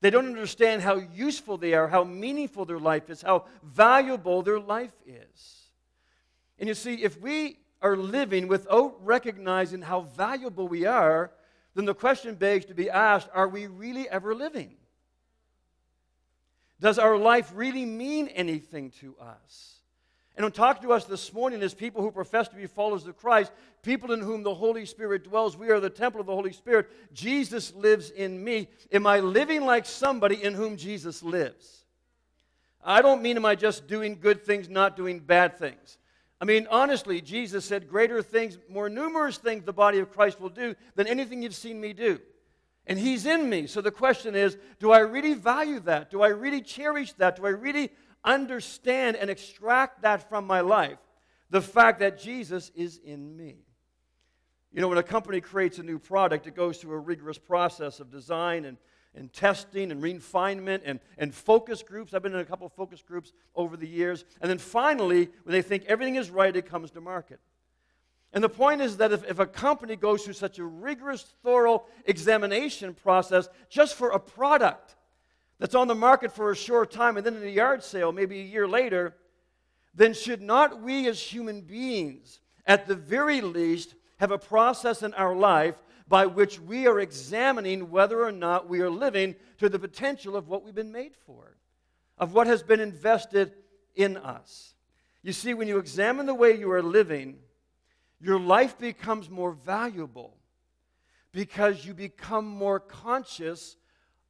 They 0.00 0.10
don't 0.10 0.26
understand 0.26 0.82
how 0.82 0.96
useful 1.14 1.56
they 1.56 1.74
are, 1.74 1.88
how 1.88 2.04
meaningful 2.04 2.64
their 2.64 2.78
life 2.78 3.10
is, 3.10 3.22
how 3.22 3.46
valuable 3.64 4.42
their 4.42 4.60
life 4.60 4.94
is. 5.06 5.70
And 6.58 6.68
you 6.68 6.74
see, 6.74 6.94
if 7.02 7.20
we 7.20 7.58
are 7.82 7.96
living 7.96 8.46
without 8.46 9.04
recognizing 9.04 9.82
how 9.82 10.02
valuable 10.02 10.68
we 10.68 10.86
are, 10.86 11.32
then 11.74 11.84
the 11.84 11.94
question 11.94 12.34
begs 12.34 12.66
to 12.66 12.74
be 12.74 12.90
asked 12.90 13.28
are 13.32 13.48
we 13.48 13.66
really 13.66 14.08
ever 14.08 14.34
living? 14.34 14.76
Does 16.80 16.98
our 16.98 17.16
life 17.16 17.52
really 17.54 17.84
mean 17.84 18.28
anything 18.28 18.90
to 19.00 19.16
us? 19.20 19.74
And 20.36 20.44
I'm 20.44 20.52
talking 20.52 20.84
to 20.84 20.92
us 20.92 21.04
this 21.04 21.32
morning 21.32 21.62
as 21.62 21.74
people 21.74 22.00
who 22.00 22.12
profess 22.12 22.46
to 22.48 22.54
be 22.54 22.68
followers 22.68 23.04
of 23.08 23.16
Christ, 23.16 23.50
people 23.82 24.12
in 24.12 24.20
whom 24.20 24.44
the 24.44 24.54
Holy 24.54 24.86
Spirit 24.86 25.24
dwells. 25.24 25.56
We 25.56 25.70
are 25.70 25.80
the 25.80 25.90
temple 25.90 26.20
of 26.20 26.28
the 26.28 26.34
Holy 26.34 26.52
Spirit. 26.52 26.88
Jesus 27.12 27.74
lives 27.74 28.10
in 28.10 28.42
me. 28.44 28.68
Am 28.92 29.04
I 29.04 29.18
living 29.18 29.66
like 29.66 29.84
somebody 29.84 30.40
in 30.40 30.54
whom 30.54 30.76
Jesus 30.76 31.24
lives? 31.24 31.84
I 32.84 33.02
don't 33.02 33.20
mean 33.20 33.36
am 33.36 33.44
I 33.44 33.56
just 33.56 33.88
doing 33.88 34.18
good 34.20 34.44
things, 34.44 34.68
not 34.68 34.96
doing 34.96 35.18
bad 35.18 35.58
things. 35.58 35.98
I 36.40 36.44
mean, 36.44 36.68
honestly, 36.70 37.20
Jesus 37.20 37.64
said, 37.64 37.88
Greater 37.88 38.22
things, 38.22 38.58
more 38.68 38.88
numerous 38.88 39.38
things 39.38 39.64
the 39.64 39.72
body 39.72 39.98
of 39.98 40.12
Christ 40.12 40.40
will 40.40 40.50
do 40.50 40.76
than 40.94 41.08
anything 41.08 41.42
you've 41.42 41.56
seen 41.56 41.80
me 41.80 41.92
do 41.92 42.20
and 42.88 42.98
He's 42.98 43.26
in 43.26 43.48
me. 43.48 43.66
So 43.66 43.80
the 43.80 43.90
question 43.90 44.34
is 44.34 44.56
do 44.80 44.90
I 44.90 45.00
really 45.00 45.34
value 45.34 45.78
that? 45.80 46.10
Do 46.10 46.22
I 46.22 46.28
really 46.28 46.62
cherish 46.62 47.12
that? 47.14 47.36
Do 47.36 47.46
I 47.46 47.50
really 47.50 47.90
understand 48.24 49.16
and 49.16 49.30
extract 49.30 50.02
that 50.02 50.28
from 50.28 50.46
my 50.46 50.60
life? 50.60 50.98
The 51.50 51.62
fact 51.62 52.00
that 52.00 52.18
Jesus 52.18 52.72
is 52.74 52.98
in 52.98 53.36
me. 53.36 53.58
You 54.72 54.80
know, 54.80 54.88
when 54.88 54.98
a 54.98 55.02
company 55.02 55.40
creates 55.40 55.78
a 55.78 55.82
new 55.82 55.98
product, 55.98 56.46
it 56.46 56.54
goes 56.54 56.78
through 56.78 56.94
a 56.94 56.98
rigorous 56.98 57.38
process 57.38 58.00
of 58.00 58.10
design 58.10 58.66
and, 58.66 58.76
and 59.14 59.32
testing 59.32 59.90
and 59.90 60.02
refinement 60.02 60.82
and, 60.84 61.00
and 61.16 61.34
focus 61.34 61.82
groups. 61.82 62.12
I've 62.12 62.22
been 62.22 62.34
in 62.34 62.40
a 62.40 62.44
couple 62.44 62.66
of 62.66 62.72
focus 62.74 63.02
groups 63.02 63.32
over 63.54 63.76
the 63.78 63.88
years. 63.88 64.26
And 64.42 64.50
then 64.50 64.58
finally, 64.58 65.30
when 65.44 65.52
they 65.52 65.62
think 65.62 65.84
everything 65.86 66.16
is 66.16 66.30
right, 66.30 66.54
it 66.54 66.66
comes 66.66 66.90
to 66.92 67.00
market. 67.00 67.40
And 68.32 68.44
the 68.44 68.48
point 68.48 68.80
is 68.80 68.98
that 68.98 69.12
if, 69.12 69.28
if 69.28 69.38
a 69.38 69.46
company 69.46 69.96
goes 69.96 70.24
through 70.24 70.34
such 70.34 70.58
a 70.58 70.64
rigorous, 70.64 71.22
thorough 71.42 71.84
examination 72.04 72.94
process 72.94 73.48
just 73.70 73.94
for 73.94 74.10
a 74.10 74.20
product 74.20 74.96
that's 75.58 75.74
on 75.74 75.88
the 75.88 75.94
market 75.94 76.32
for 76.32 76.50
a 76.50 76.56
short 76.56 76.90
time 76.90 77.16
and 77.16 77.24
then 77.24 77.36
in 77.36 77.42
a 77.42 77.50
yard 77.50 77.82
sale, 77.82 78.12
maybe 78.12 78.40
a 78.40 78.44
year 78.44 78.68
later, 78.68 79.16
then 79.94 80.14
should 80.14 80.42
not 80.42 80.82
we 80.82 81.08
as 81.08 81.20
human 81.20 81.62
beings, 81.62 82.40
at 82.66 82.86
the 82.86 82.94
very 82.94 83.40
least, 83.40 83.94
have 84.18 84.30
a 84.30 84.38
process 84.38 85.02
in 85.02 85.14
our 85.14 85.34
life 85.34 85.76
by 86.06 86.26
which 86.26 86.60
we 86.60 86.86
are 86.86 87.00
examining 87.00 87.90
whether 87.90 88.22
or 88.22 88.32
not 88.32 88.68
we 88.68 88.80
are 88.80 88.90
living 88.90 89.34
to 89.58 89.68
the 89.68 89.78
potential 89.78 90.36
of 90.36 90.48
what 90.48 90.64
we've 90.64 90.74
been 90.74 90.92
made 90.92 91.14
for, 91.26 91.56
of 92.18 92.34
what 92.34 92.46
has 92.46 92.62
been 92.62 92.80
invested 92.80 93.52
in 93.94 94.16
us? 94.16 94.74
You 95.22 95.32
see, 95.32 95.54
when 95.54 95.68
you 95.68 95.78
examine 95.78 96.26
the 96.26 96.34
way 96.34 96.56
you 96.56 96.70
are 96.70 96.82
living, 96.82 97.38
your 98.20 98.40
life 98.40 98.78
becomes 98.78 99.30
more 99.30 99.52
valuable 99.52 100.36
because 101.32 101.84
you 101.84 101.94
become 101.94 102.46
more 102.46 102.80
conscious 102.80 103.76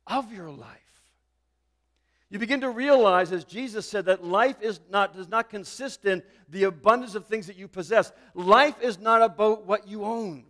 of 0.07 0.33
your 0.33 0.50
life. 0.50 0.78
You 2.30 2.38
begin 2.38 2.61
to 2.61 2.71
realize, 2.71 3.33
as 3.33 3.45
Jesus 3.45 3.88
said, 3.88 4.04
that 4.04 4.23
life 4.23 4.61
is 4.61 4.80
not, 4.90 5.14
does 5.14 5.28
not 5.28 5.49
consist 5.49 6.04
in 6.04 6.23
the 6.50 6.64
abundance 6.64 7.14
of 7.14 7.26
things 7.26 7.47
that 7.47 7.57
you 7.57 7.68
possess. 7.68 8.12
Life 8.35 8.75
is 8.83 8.99
not 8.99 9.23
about 9.23 9.64
what 9.66 9.88
you 9.88 10.04
own. 10.04 10.45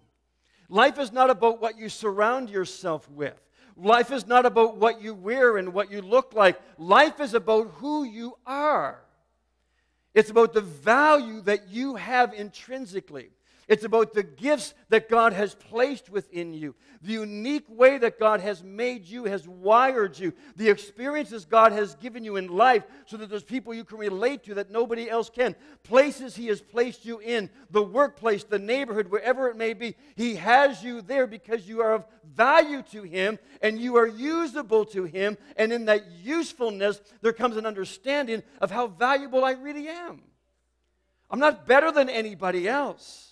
Life 0.69 0.99
is 0.99 1.13
not 1.13 1.31
about 1.31 1.61
what 1.61 1.79
you 1.79 1.89
surround 1.89 2.51
yourself 2.51 3.09
with. 3.11 3.41
Life 3.77 4.11
is 4.11 4.27
not 4.27 4.45
about 4.45 4.77
what 4.77 5.01
you 5.01 5.15
wear 5.15 5.57
and 5.57 5.73
what 5.73 5.91
you 5.91 6.03
look 6.03 6.35
like. 6.35 6.61
Life 6.79 7.21
is 7.21 7.33
about 7.33 7.71
who 7.77 8.03
you 8.03 8.35
are. 8.45 9.01
It's 10.15 10.31
about 10.31 10.53
the 10.53 10.61
value 10.61 11.41
that 11.43 11.69
you 11.69 11.97
have 11.97 12.33
intrinsically. 12.35 13.31
It's 13.69 13.85
about 13.85 14.15
the 14.15 14.23
gifts 14.23 14.73
that 14.89 15.11
God 15.11 15.35
has 15.35 15.55
placed 15.55 16.09
within 16.09 16.55
you, 16.55 16.75
the 17.03 17.13
unique 17.13 17.67
way 17.69 17.99
that 17.99 18.19
God 18.19 18.41
has 18.41 18.65
made 18.65 19.05
you, 19.05 19.25
has 19.25 19.47
wired 19.47 20.19
you, 20.19 20.33
the 20.57 20.71
experiences 20.71 21.45
God 21.45 21.73
has 21.73 21.95
given 21.97 22.25
you 22.25 22.37
in 22.37 22.47
life 22.47 22.85
so 23.05 23.19
that 23.19 23.29
there's 23.29 23.45
people 23.45 23.75
you 23.75 23.85
can 23.85 23.99
relate 23.99 24.43
to 24.45 24.55
that 24.55 24.71
nobody 24.71 25.11
else 25.11 25.29
can, 25.29 25.55
places 25.83 26.35
He 26.35 26.47
has 26.47 26.63
placed 26.63 27.05
you 27.05 27.19
in, 27.19 27.51
the 27.71 27.83
workplace, 27.83 28.43
the 28.43 28.59
neighborhood, 28.59 29.11
wherever 29.11 29.49
it 29.49 29.57
may 29.57 29.75
be. 29.75 29.97
He 30.17 30.37
has 30.37 30.83
you 30.83 31.03
there 31.03 31.27
because 31.27 31.69
you 31.69 31.83
are 31.83 31.93
of 31.93 32.07
value 32.25 32.81
to 32.93 33.03
Him 33.03 33.39
and 33.61 33.79
you 33.79 33.97
are 33.97 34.07
usable 34.07 34.87
to 34.87 35.05
Him. 35.05 35.37
And 35.57 35.75
in 35.75 35.85
that 35.85 36.11
usefulness, 36.11 37.03
there 37.21 37.35
comes 37.35 37.59
an 37.59 37.67
understanding 37.67 38.43
of 38.63 38.71
how 38.71 38.87
valuable 38.87 39.45
I 39.45 39.53
really 39.53 39.89
am. 39.89 40.23
I'm 41.31 41.39
not 41.39 41.67
better 41.67 41.93
than 41.93 42.09
anybody 42.09 42.67
else 42.67 43.28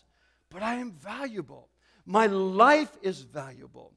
but 0.50 0.62
I 0.62 0.76
am 0.76 0.92
valuable. 0.92 1.68
My 2.04 2.26
life 2.26 2.96
is 3.02 3.22
valuable. 3.22 3.92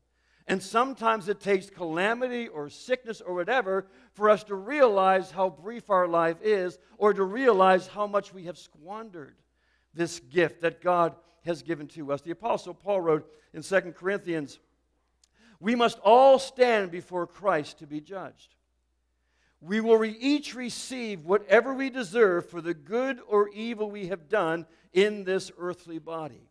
And 0.48 0.64
sometimes 0.64 1.30
it 1.30 1.40
takes 1.40 1.70
calamity 1.70 2.48
or 2.48 2.70
sickness 2.70 3.22
or 3.22 3.36
whatever 3.36 3.86
for 4.14 4.32
us 4.32 4.44
to 4.46 4.56
realize 4.56 5.30
how 5.30 5.52
brief 5.52 5.92
our 5.92 6.08
life 6.08 6.38
is 6.42 6.80
or 6.98 7.14
to 7.14 7.24
realize 7.24 7.86
how 7.86 8.08
much 8.08 8.34
we 8.34 8.46
have 8.46 8.58
squandered 8.58 9.36
this 9.94 10.20
gift 10.20 10.62
that 10.62 10.82
God 10.82 11.16
has 11.46 11.62
given 11.62 11.88
to 11.90 12.12
us. 12.12 12.22
The 12.22 12.32
Apostle 12.32 12.74
Paul 12.74 13.02
wrote 13.02 13.32
in 13.54 13.62
2 13.62 13.94
Corinthians 13.96 14.60
We 15.60 15.76
must 15.76 16.00
all 16.00 16.40
stand 16.40 16.90
before 16.90 17.28
Christ 17.28 17.78
to 17.80 17.88
be 17.88 18.02
judged. 18.02 18.56
We 19.62 19.82
will 19.82 19.98
re- 19.98 20.16
each 20.20 20.56
receive 20.56 21.26
whatever 21.26 21.74
we 21.74 21.90
deserve 21.90 22.50
for 22.50 22.62
the 22.62 22.74
good 22.74 23.20
or 23.28 23.50
evil 23.50 23.92
we 23.92 24.08
have 24.08 24.30
done 24.30 24.66
in 24.94 25.24
this 25.24 25.52
earthly 25.58 26.00
body. 26.00 26.50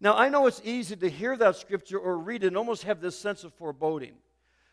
Now, 0.00 0.16
I 0.16 0.28
know 0.28 0.46
it's 0.46 0.60
easy 0.64 0.96
to 0.96 1.08
hear 1.08 1.36
that 1.36 1.56
scripture 1.56 1.98
or 1.98 2.18
read 2.18 2.44
it 2.44 2.48
and 2.48 2.56
almost 2.56 2.84
have 2.84 3.00
this 3.00 3.18
sense 3.18 3.44
of 3.44 3.52
foreboding. 3.54 4.14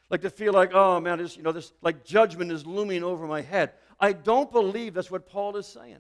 Like 0.09 0.21
to 0.21 0.29
feel 0.29 0.53
like, 0.53 0.71
oh 0.73 0.99
man, 0.99 1.17
this, 1.17 1.35
you 1.35 1.43
know, 1.43 1.51
this 1.51 1.73
like 1.81 2.03
judgment 2.03 2.51
is 2.51 2.65
looming 2.65 3.03
over 3.03 3.25
my 3.25 3.41
head. 3.41 3.71
I 3.99 4.13
don't 4.13 4.51
believe 4.51 4.93
that's 4.93 5.09
what 5.09 5.25
Paul 5.25 5.57
is 5.57 5.65
saying. 5.65 5.99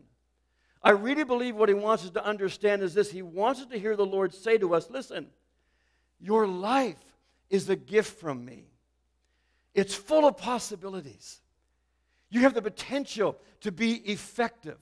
I 0.83 0.91
really 0.91 1.23
believe 1.23 1.55
what 1.55 1.69
he 1.69 1.75
wants 1.75 2.03
us 2.03 2.11
to 2.11 2.23
understand 2.23 2.83
is 2.83 2.93
this. 2.93 3.09
He 3.09 3.23
wants 3.23 3.61
us 3.61 3.67
to 3.67 3.79
hear 3.79 3.95
the 3.95 4.05
Lord 4.05 4.33
say 4.33 4.59
to 4.59 4.75
us, 4.75 4.89
listen, 4.91 5.27
your 6.19 6.45
life 6.45 7.03
is 7.49 7.67
a 7.69 7.75
gift 7.75 8.19
from 8.19 8.45
me. 8.45 8.65
It's 9.75 9.93
full 9.93 10.25
of 10.25 10.37
possibilities. 10.37 11.41
You 12.29 12.41
have 12.41 12.53
the 12.53 12.61
potential 12.61 13.37
to 13.61 13.71
be 13.71 13.95
effective. 14.09 14.77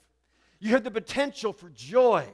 You 0.59 0.69
have 0.69 0.83
the 0.83 0.91
potential 0.91 1.51
for 1.51 1.69
joy. 1.69 2.27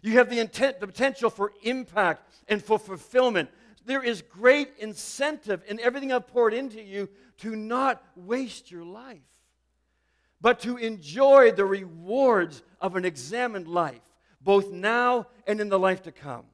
You 0.00 0.12
have 0.12 0.30
the, 0.30 0.38
intent, 0.38 0.80
the 0.80 0.86
potential 0.86 1.28
for 1.28 1.52
impact 1.62 2.22
and 2.48 2.62
for 2.62 2.78
fulfillment. 2.78 3.50
There 3.84 4.02
is 4.02 4.22
great 4.22 4.70
incentive 4.78 5.62
in 5.66 5.80
everything 5.80 6.12
I've 6.12 6.28
poured 6.28 6.54
into 6.54 6.80
you 6.80 7.08
to 7.38 7.56
not 7.56 8.02
waste 8.14 8.70
your 8.70 8.84
life, 8.84 9.18
but 10.40 10.60
to 10.60 10.76
enjoy 10.76 11.50
the 11.50 11.64
rewards 11.64 12.62
of 12.80 12.96
an 12.96 13.04
examined 13.04 13.66
life, 13.66 14.00
both 14.40 14.70
now 14.70 15.26
and 15.46 15.60
in 15.60 15.68
the 15.68 15.78
life 15.78 16.02
to 16.02 16.12
come. 16.12 16.44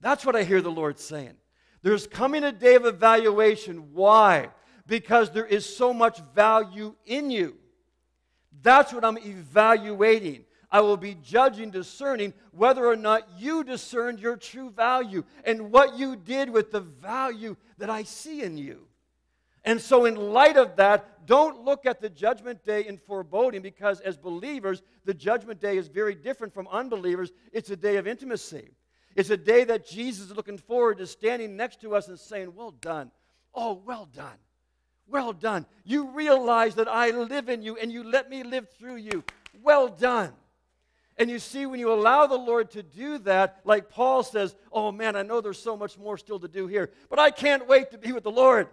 That's 0.00 0.26
what 0.26 0.36
I 0.36 0.42
hear 0.42 0.60
the 0.60 0.70
Lord 0.70 0.98
saying. 0.98 1.36
There's 1.82 2.06
coming 2.06 2.42
a 2.42 2.52
day 2.52 2.74
of 2.74 2.84
evaluation. 2.84 3.94
Why? 3.94 4.48
Because 4.88 5.30
there 5.30 5.46
is 5.46 5.64
so 5.64 5.94
much 5.94 6.20
value 6.34 6.96
in 7.06 7.30
you. 7.30 7.56
That's 8.62 8.92
what 8.92 9.04
I'm 9.04 9.18
evaluating. 9.18 10.44
I 10.70 10.80
will 10.80 10.96
be 10.96 11.14
judging, 11.22 11.70
discerning 11.70 12.34
whether 12.52 12.84
or 12.84 12.96
not 12.96 13.28
you 13.38 13.62
discerned 13.64 14.18
your 14.18 14.36
true 14.36 14.70
value 14.70 15.24
and 15.44 15.70
what 15.70 15.96
you 15.96 16.16
did 16.16 16.50
with 16.50 16.72
the 16.72 16.80
value 16.80 17.56
that 17.78 17.88
I 17.88 18.02
see 18.02 18.42
in 18.42 18.58
you. 18.58 18.88
And 19.64 19.80
so, 19.80 20.06
in 20.06 20.14
light 20.14 20.56
of 20.56 20.76
that, 20.76 21.26
don't 21.26 21.64
look 21.64 21.84
at 21.84 22.00
the 22.00 22.08
judgment 22.08 22.64
day 22.64 22.86
in 22.86 22.96
foreboding 22.96 23.60
because, 23.60 24.00
as 24.00 24.16
believers, 24.16 24.82
the 25.04 25.12
judgment 25.12 25.60
day 25.60 25.76
is 25.76 25.88
very 25.88 26.14
different 26.14 26.54
from 26.54 26.68
unbelievers. 26.68 27.32
It's 27.52 27.70
a 27.70 27.76
day 27.76 27.96
of 27.96 28.06
intimacy. 28.06 28.70
It's 29.14 29.30
a 29.30 29.36
day 29.36 29.64
that 29.64 29.86
Jesus 29.86 30.30
is 30.30 30.36
looking 30.36 30.58
forward 30.58 30.98
to 30.98 31.06
standing 31.06 31.56
next 31.56 31.80
to 31.82 31.94
us 31.94 32.08
and 32.08 32.18
saying, 32.18 32.54
Well 32.54 32.70
done. 32.70 33.10
Oh, 33.54 33.82
well 33.84 34.06
done. 34.14 34.36
Well 35.10 35.32
done. 35.32 35.66
You 35.84 36.10
realize 36.10 36.74
that 36.76 36.88
I 36.88 37.10
live 37.10 37.48
in 37.48 37.62
you 37.62 37.76
and 37.76 37.90
you 37.90 38.02
let 38.04 38.28
me 38.28 38.42
live 38.42 38.68
through 38.78 38.96
you. 38.96 39.24
Well 39.62 39.88
done. 39.88 40.32
And 41.16 41.28
you 41.28 41.40
see, 41.40 41.66
when 41.66 41.80
you 41.80 41.92
allow 41.92 42.26
the 42.26 42.36
Lord 42.36 42.70
to 42.72 42.82
do 42.82 43.18
that, 43.18 43.60
like 43.64 43.90
Paul 43.90 44.22
says, 44.22 44.54
Oh 44.70 44.92
man, 44.92 45.16
I 45.16 45.22
know 45.22 45.40
there's 45.40 45.60
so 45.60 45.76
much 45.76 45.98
more 45.98 46.16
still 46.16 46.38
to 46.40 46.48
do 46.48 46.66
here, 46.66 46.90
but 47.10 47.18
I 47.18 47.30
can't 47.30 47.66
wait 47.66 47.90
to 47.90 47.98
be 47.98 48.12
with 48.12 48.22
the 48.22 48.30
Lord. 48.30 48.68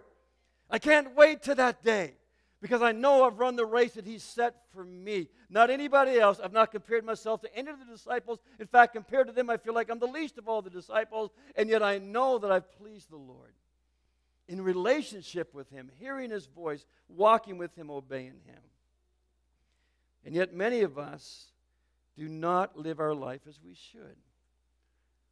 I 0.70 0.78
can't 0.78 1.14
wait 1.16 1.42
to 1.44 1.54
that 1.56 1.82
day 1.82 2.14
because 2.60 2.82
I 2.82 2.92
know 2.92 3.24
I've 3.24 3.38
run 3.38 3.56
the 3.56 3.66
race 3.66 3.94
that 3.94 4.06
He's 4.06 4.22
set 4.22 4.56
for 4.72 4.84
me, 4.84 5.28
not 5.50 5.70
anybody 5.70 6.18
else. 6.18 6.40
I've 6.42 6.52
not 6.52 6.70
compared 6.70 7.04
myself 7.04 7.40
to 7.42 7.56
any 7.56 7.70
of 7.70 7.78
the 7.78 7.84
disciples. 7.84 8.38
In 8.58 8.66
fact, 8.66 8.94
compared 8.94 9.26
to 9.26 9.32
them, 9.32 9.50
I 9.50 9.56
feel 9.56 9.74
like 9.74 9.90
I'm 9.90 9.98
the 9.98 10.06
least 10.06 10.38
of 10.38 10.48
all 10.48 10.62
the 10.62 10.70
disciples, 10.70 11.30
and 11.54 11.68
yet 11.68 11.82
I 11.82 11.98
know 11.98 12.38
that 12.38 12.50
I've 12.50 12.70
pleased 12.78 13.10
the 13.10 13.16
Lord. 13.16 13.52
In 14.48 14.60
relationship 14.60 15.52
with 15.54 15.70
Him, 15.70 15.90
hearing 15.98 16.30
His 16.30 16.46
voice, 16.46 16.86
walking 17.08 17.58
with 17.58 17.74
Him, 17.76 17.90
obeying 17.90 18.40
Him. 18.44 18.60
And 20.24 20.34
yet, 20.34 20.54
many 20.54 20.80
of 20.80 20.98
us, 20.98 21.46
do 22.16 22.28
not 22.28 22.78
live 22.78 22.98
our 22.98 23.14
life 23.14 23.42
as 23.48 23.60
we 23.62 23.74
should. 23.74 24.16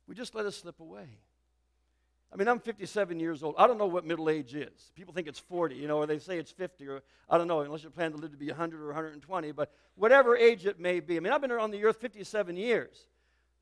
We 0.06 0.14
just 0.14 0.35
let 0.35 0.47
it 0.47 0.52
slip 0.52 0.80
away. 0.80 1.09
I 2.33 2.37
mean, 2.37 2.49
I'm 2.49 2.59
57 2.59 3.21
years 3.21 3.42
old. 3.42 3.54
I 3.56 3.66
don't 3.66 3.78
know 3.78 3.87
what 3.87 4.04
middle 4.04 4.28
age 4.28 4.54
is. 4.54 4.92
People 4.97 5.14
think 5.14 5.28
it's 5.28 5.38
40, 5.38 5.76
you 5.76 5.87
know, 5.87 5.99
or 5.99 6.06
they 6.06 6.18
say 6.18 6.37
it's 6.37 6.50
50, 6.50 6.88
or 6.88 7.02
I 7.30 7.38
don't 7.38 7.47
know, 7.47 7.61
unless 7.61 7.85
you 7.85 7.90
plan 7.90 8.11
to 8.11 8.16
live 8.16 8.33
to 8.33 8.37
be 8.37 8.49
100 8.49 8.83
or 8.83 8.87
120, 8.87 9.52
but 9.52 9.73
whatever 9.94 10.37
age 10.37 10.66
it 10.66 10.80
may 10.80 10.99
be. 10.99 11.16
I 11.16 11.21
mean, 11.21 11.33
I've 11.33 11.40
been 11.40 11.52
on 11.52 11.71
the 11.71 11.85
earth 11.85 12.00
57 12.00 12.56
years. 12.56 13.06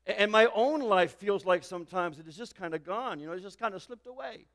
And 0.05 0.31
my 0.31 0.47
own 0.53 0.81
life 0.81 1.13
feels 1.13 1.45
like 1.45 1.63
sometimes 1.63 2.19
it 2.19 2.27
is 2.27 2.35
just 2.35 2.55
kind 2.55 2.73
of 2.73 2.83
gone, 2.83 3.19
you 3.19 3.27
know, 3.27 3.33
it's 3.33 3.43
just 3.43 3.59
kind 3.59 3.73
of 3.73 3.81
slipped 3.81 4.07
away. 4.07 4.47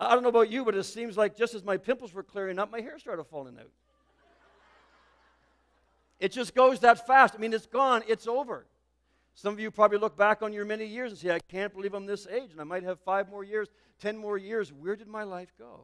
I 0.00 0.14
don't 0.14 0.22
know 0.22 0.30
about 0.30 0.50
you, 0.50 0.64
but 0.64 0.74
it 0.74 0.84
seems 0.84 1.18
like 1.18 1.36
just 1.36 1.54
as 1.54 1.62
my 1.62 1.76
pimples 1.76 2.14
were 2.14 2.22
clearing 2.22 2.58
up, 2.58 2.72
my 2.72 2.80
hair 2.80 2.98
started 2.98 3.24
falling 3.24 3.58
out. 3.58 3.70
It 6.18 6.32
just 6.32 6.54
goes 6.54 6.80
that 6.80 7.06
fast. 7.06 7.34
I 7.34 7.38
mean, 7.38 7.52
it's 7.52 7.66
gone, 7.66 8.02
it's 8.08 8.26
over. 8.26 8.66
Some 9.34 9.52
of 9.52 9.60
you 9.60 9.70
probably 9.70 9.98
look 9.98 10.16
back 10.16 10.42
on 10.42 10.52
your 10.52 10.64
many 10.64 10.86
years 10.86 11.12
and 11.12 11.18
say, 11.18 11.30
I 11.30 11.38
can't 11.38 11.72
believe 11.72 11.94
I'm 11.94 12.06
this 12.06 12.26
age, 12.26 12.50
and 12.52 12.60
I 12.60 12.64
might 12.64 12.82
have 12.82 12.98
five 13.00 13.28
more 13.28 13.44
years, 13.44 13.68
ten 13.98 14.16
more 14.16 14.38
years. 14.38 14.72
Where 14.72 14.96
did 14.96 15.06
my 15.06 15.22
life 15.22 15.52
go? 15.58 15.82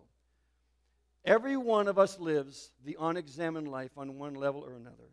Every 1.25 1.57
one 1.57 1.89
of 1.89 1.99
us 1.99 2.19
lives 2.19 2.71
the 2.85 2.97
unexamined 2.99 3.69
life 3.69 3.91
on 3.97 4.19
one 4.19 4.35
level 4.35 4.63
or 4.63 4.75
another. 4.75 5.11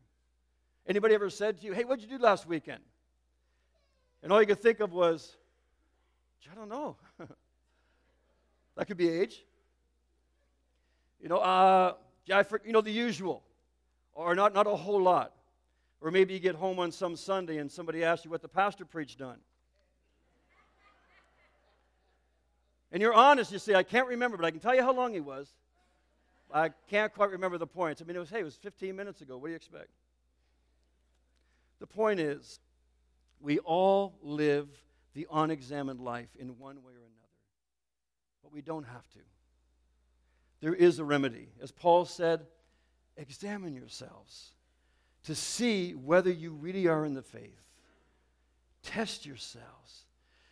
Anybody 0.88 1.16
ever 1.16 1.30
said 1.30 1.60
to 1.60 1.66
you, 1.66 1.74
Hey, 1.74 1.84
what'd 1.84 2.04
you 2.04 2.18
do 2.18 2.24
last 2.24 2.48
weekend? 2.48 2.84
And 4.22 4.32
all 4.32 4.40
you 4.40 4.48
could 4.48 4.62
think 4.62 4.80
of 4.80 4.94
was, 4.94 5.36
I 6.52 6.56
don't 6.56 6.70
know. 6.70 6.98
that 8.75 8.86
could 8.86 8.98
be 8.98 9.10
age. 9.10 9.44
You 11.22 11.30
know, 11.30 11.38
uh, 11.38 11.94
you 12.25 12.72
know, 12.72 12.82
the 12.82 12.92
usual 12.92 13.44
or 14.13 14.36
not, 14.36 14.53
not 14.53 14.68
a 14.68 14.75
whole 14.75 15.01
lot. 15.01 15.34
Or 16.01 16.12
maybe 16.12 16.34
you 16.34 16.39
get 16.39 16.56
home 16.56 16.80
on 16.80 16.92
some 16.92 17.15
Sunday 17.15 17.58
and 17.58 17.72
somebody 17.72 18.03
asks 18.03 18.25
you 18.25 18.32
what 18.32 18.42
the 18.42 18.50
pastor 18.50 18.86
preached 18.86 19.22
on. 19.22 19.38
And 22.92 23.01
you're 23.01 23.13
honest, 23.13 23.51
you 23.51 23.58
say, 23.58 23.74
I 23.74 23.84
can't 23.84 24.08
remember, 24.08 24.38
but 24.38 24.46
I 24.46 24.51
can 24.51 24.60
tell 24.60 24.75
you 24.75 24.84
how 24.84 24.94
long 24.94 25.13
he 25.13 25.22
was. 25.22 25.51
I 26.53 26.70
can't 26.89 27.12
quite 27.12 27.32
remember 27.32 27.58
the 27.58 27.65
points. 27.65 28.01
I 28.01 28.06
mean, 28.06 28.15
it 28.15 28.20
was, 28.20 28.30
hey, 28.30 28.42
it 28.42 28.44
was 28.44 28.56
15 28.58 28.96
minutes 28.96 29.22
ago. 29.22 29.38
What 29.38 29.48
do 29.48 29.51
you 29.51 29.56
expect? 29.56 29.89
The 31.80 31.88
point 31.88 32.20
is, 32.20 32.60
we 33.42 33.58
all 33.60 34.13
live 34.22 34.68
the 35.15 35.27
unexamined 35.32 36.00
life 36.00 36.30
in 36.38 36.60
one 36.60 36.75
way 36.84 36.94
or 36.94 37.01
another, 37.01 37.12
but 38.44 38.52
we 38.52 38.62
don't 38.62 38.86
have 38.86 39.10
to. 39.12 39.20
There 40.62 40.74
is 40.74 41.00
a 41.00 41.04
remedy. 41.04 41.50
As 41.62 41.72
Paul 41.72 42.06
said, 42.06 42.46
examine 43.18 43.76
yourselves 43.76 44.52
to 45.26 45.36
see 45.36 45.92
whether 45.92 46.30
you 46.30 46.52
really 46.52 46.88
are 46.88 47.06
in 47.06 47.14
the 47.14 47.22
faith. 47.22 47.60
Test 48.84 49.26
yourselves. 49.26 50.04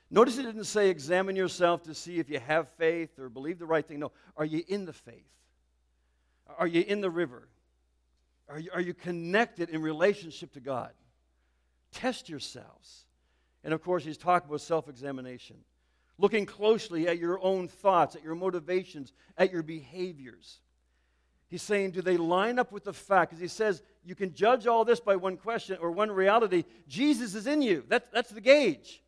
Notice 0.09 0.37
it 0.37 0.43
didn't 0.43 0.65
say 0.65 0.89
examine 0.89 1.35
yourself 1.35 1.83
to 1.83 1.93
see 1.93 2.19
if 2.19 2.29
you 2.29 2.39
have 2.39 2.69
faith 2.77 3.17
or 3.19 3.29
believe 3.29 3.59
the 3.59 3.65
right 3.65 3.85
thing. 3.85 3.99
No, 3.99 4.11
are 4.35 4.45
you 4.45 4.63
in 4.67 4.85
the 4.85 4.93
faith? 4.93 5.27
Are 6.57 6.67
you 6.67 6.83
in 6.85 7.01
the 7.01 7.09
river? 7.09 7.47
Are 8.49 8.59
you, 8.59 8.69
are 8.73 8.81
you 8.81 8.93
connected 8.93 9.69
in 9.69 9.81
relationship 9.81 10.51
to 10.53 10.59
God? 10.59 10.91
Test 11.93 12.29
yourselves. 12.29 13.05
And 13.63 13.73
of 13.73 13.81
course, 13.81 14.03
he's 14.03 14.17
talking 14.17 14.49
about 14.49 14.61
self 14.61 14.89
examination, 14.89 15.57
looking 16.21 16.45
closely 16.45 17.07
at 17.07 17.17
your 17.17 17.43
own 17.43 17.67
thoughts, 17.67 18.15
at 18.15 18.23
your 18.23 18.35
motivations, 18.35 19.11
at 19.37 19.51
your 19.51 19.63
behaviors. 19.63 20.59
He's 21.47 21.63
saying, 21.63 21.91
do 21.91 22.01
they 22.01 22.15
line 22.15 22.59
up 22.59 22.71
with 22.71 22.83
the 22.83 22.93
fact? 22.93 23.31
Because 23.31 23.41
he 23.41 23.47
says, 23.47 23.81
you 24.05 24.13
can 24.13 24.33
judge 24.33 24.67
all 24.67 24.85
this 24.85 24.99
by 24.99 25.15
one 25.15 25.35
question 25.35 25.77
or 25.81 25.91
one 25.91 26.11
reality 26.11 26.63
Jesus 26.87 27.33
is 27.33 27.47
in 27.47 27.63
you. 27.63 27.83
That's, 27.87 28.07
that's 28.13 28.29
the 28.29 28.39
gauge. 28.39 29.01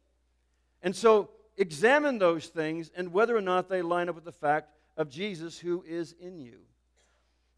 And 0.82 0.96
so, 0.96 1.30
examine 1.56 2.18
those 2.18 2.48
things 2.48 2.92
and 2.96 3.14
whether 3.14 3.38
or 3.38 3.42
not 3.42 3.70
they 3.70 3.84
line 3.84 4.10
up 4.10 4.16
with 4.16 4.26
the 4.26 4.32
fact 4.32 4.72
of 4.98 5.08
Jesus 5.08 5.60
who 5.60 5.84
is 5.88 6.16
in 6.20 6.40
you. 6.40 6.58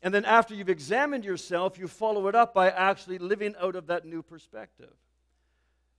And 0.03 0.13
then, 0.13 0.25
after 0.25 0.53
you've 0.53 0.69
examined 0.69 1.23
yourself, 1.25 1.79
you 1.79 1.87
follow 1.87 2.27
it 2.27 2.35
up 2.35 2.53
by 2.53 2.69
actually 2.69 3.17
living 3.17 3.55
out 3.59 3.75
of 3.75 3.87
that 3.87 4.05
new 4.05 4.21
perspective. 4.21 4.93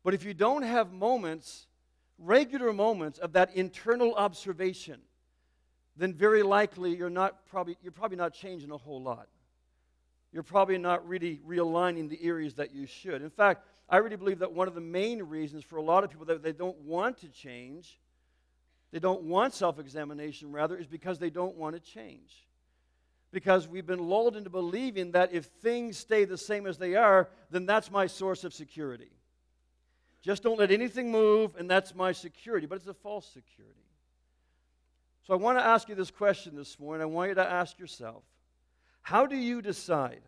But 0.05 0.15
if 0.15 0.25
you 0.25 0.35
don't 0.35 0.63
have 0.63 0.93
moments, 0.93 1.67
regular 2.19 2.73
moments 2.73 3.19
of 3.19 3.33
that 3.33 3.55
internal 3.55 4.15
observation, 4.15 5.01
then 5.97 6.13
very 6.13 6.43
likely 6.43 6.95
you're 6.95 7.11
not 7.11 7.47
probably 7.47 7.77
you're 7.83 7.93
probably 7.93 8.17
not 8.17 8.33
changing 8.33 8.71
a 8.71 8.77
whole 8.77 9.03
lot. 9.03 9.29
You're 10.33 10.43
probably 10.43 10.77
not 10.77 11.07
really 11.09 11.41
realigning 11.49 12.09
the 12.09 12.23
areas 12.23 12.55
that 12.55 12.75
you 12.75 12.87
should. 12.87 13.23
In 13.23 13.31
fact, 13.31 13.67
I 13.89 13.99
really 13.99 14.17
believe 14.17 14.41
that 14.41 14.53
one 14.53 14.69
of 14.69 14.75
the 14.75 14.81
main 14.81 15.23
reasons 15.23 15.65
for 15.65 15.77
a 15.77 15.83
lot 15.83 16.05
of 16.05 16.11
people 16.11 16.27
that 16.27 16.43
they 16.43 16.53
don't 16.53 16.79
want 16.81 17.19
to 17.19 17.29
change, 17.29 17.99
they 18.91 18.99
don't 18.99 19.23
want 19.23 19.55
self-examination 19.55 20.53
rather, 20.53 20.77
is 20.77 20.87
because 20.87 21.19
they 21.19 21.31
don't 21.31 21.57
want 21.57 21.75
to 21.75 21.81
change. 21.81 22.47
Because 23.33 23.69
we've 23.69 23.87
been 23.87 24.09
lulled 24.09 24.37
into 24.37 24.51
believing 24.51 25.13
that 25.13 25.33
if 25.33 25.47
things 25.47 25.97
stay 25.97 26.25
the 26.25 26.39
same 26.39 26.67
as 26.67 26.77
they 26.77 26.97
are, 26.97 27.29
then 27.51 27.65
that's 27.65 27.91
my 27.91 28.07
source 28.07 28.45
of 28.45 28.53
security. 28.53 29.11
Just 30.27 30.43
don't 30.43 30.59
let 30.59 30.73
anything 30.73 31.13
move, 31.13 31.55
and 31.57 31.71
that's 31.71 31.95
my 31.95 32.11
security. 32.11 32.67
But 32.67 32.79
it's 32.79 32.89
a 32.89 32.95
false 32.95 33.29
security. 33.33 33.79
So 35.25 35.33
I 35.35 35.37
want 35.37 35.57
to 35.57 35.65
ask 35.65 35.89
you 35.89 35.95
this 35.95 36.11
question 36.11 36.57
this 36.57 36.81
morning. 36.81 37.03
I 37.03 37.07
want 37.07 37.29
you 37.29 37.37
to 37.37 37.49
ask 37.49 37.79
yourself 37.79 38.25
how 39.03 39.27
do 39.27 39.37
you 39.37 39.63
decide 39.63 40.23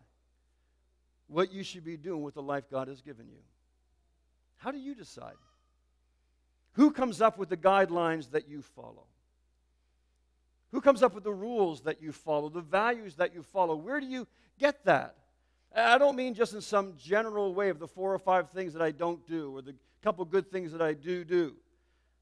what 1.27 1.51
you 1.51 1.63
should 1.63 1.83
be 1.83 1.97
doing 1.97 2.23
with 2.23 2.35
the 2.35 2.41
life 2.41 2.63
God 2.71 2.87
has 2.87 3.01
given 3.01 3.27
you? 3.27 3.41
How 4.55 4.71
do 4.71 4.77
you 4.77 4.95
decide? 4.95 5.35
Who 6.73 6.91
comes 6.91 7.21
up 7.21 7.37
with 7.37 7.49
the 7.49 7.57
guidelines 7.57 8.31
that 8.31 8.47
you 8.47 8.61
follow? 8.61 9.03
Who 10.71 10.79
comes 10.79 11.03
up 11.03 11.13
with 11.13 11.25
the 11.25 11.33
rules 11.33 11.81
that 11.81 12.01
you 12.01 12.13
follow, 12.13 12.47
the 12.47 12.61
values 12.61 13.15
that 13.15 13.33
you 13.33 13.43
follow? 13.43 13.75
Where 13.75 13.99
do 13.99 14.05
you 14.05 14.27
get 14.59 14.85
that? 14.85 15.15
I 15.75 15.97
don't 15.97 16.15
mean 16.15 16.35
just 16.35 16.53
in 16.53 16.61
some 16.61 16.93
general 16.97 17.53
way 17.53 17.67
of 17.67 17.79
the 17.79 17.87
four 17.87 18.13
or 18.13 18.19
five 18.19 18.49
things 18.49 18.71
that 18.73 18.81
I 18.81 18.91
don't 18.91 19.27
do 19.27 19.57
or 19.57 19.61
the 19.61 19.75
couple 20.01 20.23
good 20.25 20.51
things 20.51 20.71
that 20.71 20.81
I 20.81 20.93
do 20.93 21.23
do. 21.23 21.55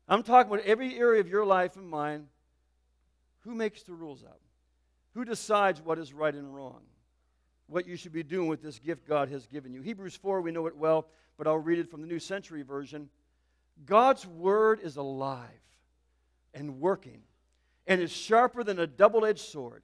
I'm 0.07 0.23
talking 0.23 0.51
about 0.51 0.65
every 0.65 0.97
area 0.97 1.19
of 1.19 1.27
your 1.27 1.45
life 1.45 1.75
and 1.75 1.87
mine. 1.87 2.27
Who 3.39 3.53
makes 3.53 3.83
the 3.83 3.93
rules 3.93 4.23
up? 4.23 4.39
Who 5.13 5.25
decides 5.25 5.81
what 5.81 5.99
is 5.99 6.13
right 6.13 6.33
and 6.33 6.53
wrong? 6.53 6.81
What 7.67 7.87
you 7.87 7.97
should 7.97 8.13
be 8.13 8.23
doing 8.23 8.47
with 8.47 8.61
this 8.61 8.79
gift 8.79 9.07
God 9.07 9.29
has 9.29 9.45
given 9.47 9.73
you. 9.73 9.81
Hebrews 9.81 10.15
4, 10.15 10.41
we 10.41 10.51
know 10.51 10.67
it 10.67 10.77
well, 10.77 11.07
but 11.37 11.47
I'll 11.47 11.57
read 11.57 11.79
it 11.79 11.91
from 11.91 12.01
the 12.01 12.07
New 12.07 12.19
Century 12.19 12.61
Version. 12.61 13.09
God's 13.85 14.25
word 14.25 14.79
is 14.81 14.95
alive 14.95 15.47
and 16.53 16.79
working 16.79 17.21
and 17.85 18.01
is 18.01 18.11
sharper 18.11 18.63
than 18.63 18.79
a 18.79 18.87
double 18.87 19.25
edged 19.25 19.39
sword. 19.39 19.83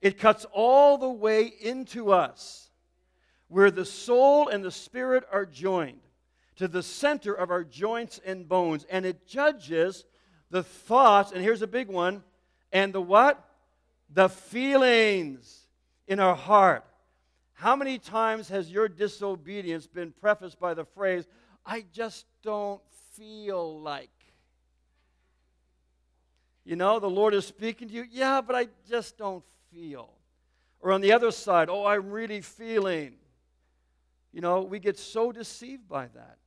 It 0.00 0.18
cuts 0.18 0.46
all 0.52 0.98
the 0.98 1.08
way 1.08 1.44
into 1.60 2.12
us, 2.12 2.70
where 3.48 3.70
the 3.70 3.84
soul 3.84 4.48
and 4.48 4.64
the 4.64 4.70
spirit 4.70 5.24
are 5.32 5.46
joined 5.46 6.05
to 6.56 6.68
the 6.68 6.82
center 6.82 7.32
of 7.34 7.50
our 7.50 7.64
joints 7.64 8.20
and 8.24 8.48
bones, 8.48 8.86
and 8.90 9.04
it 9.04 9.26
judges 9.26 10.04
the 10.50 10.62
thoughts, 10.62 11.32
and 11.32 11.42
here's 11.42 11.62
a 11.62 11.66
big 11.66 11.88
one, 11.88 12.22
and 12.72 12.92
the 12.92 13.00
what? 13.00 13.42
The 14.12 14.28
feelings 14.28 15.66
in 16.06 16.20
our 16.20 16.36
heart. 16.36 16.84
How 17.54 17.76
many 17.76 17.98
times 17.98 18.48
has 18.48 18.70
your 18.70 18.88
disobedience 18.88 19.86
been 19.86 20.12
prefaced 20.12 20.60
by 20.60 20.74
the 20.74 20.84
phrase, 20.84 21.26
I 21.64 21.84
just 21.92 22.26
don't 22.42 22.80
feel 23.16 23.80
like? 23.80 24.10
You 26.64 26.76
know, 26.76 26.98
the 26.98 27.08
Lord 27.08 27.32
is 27.32 27.46
speaking 27.46 27.88
to 27.88 27.94
you, 27.94 28.04
yeah, 28.10 28.40
but 28.40 28.56
I 28.56 28.68
just 28.88 29.16
don't 29.16 29.44
feel. 29.72 30.10
Or 30.80 30.92
on 30.92 31.00
the 31.00 31.12
other 31.12 31.30
side, 31.30 31.68
oh, 31.70 31.86
I'm 31.86 32.10
really 32.10 32.40
feeling. 32.40 33.14
You 34.32 34.40
know, 34.40 34.62
we 34.62 34.78
get 34.78 34.98
so 34.98 35.32
deceived 35.32 35.88
by 35.88 36.08
that. 36.08 36.38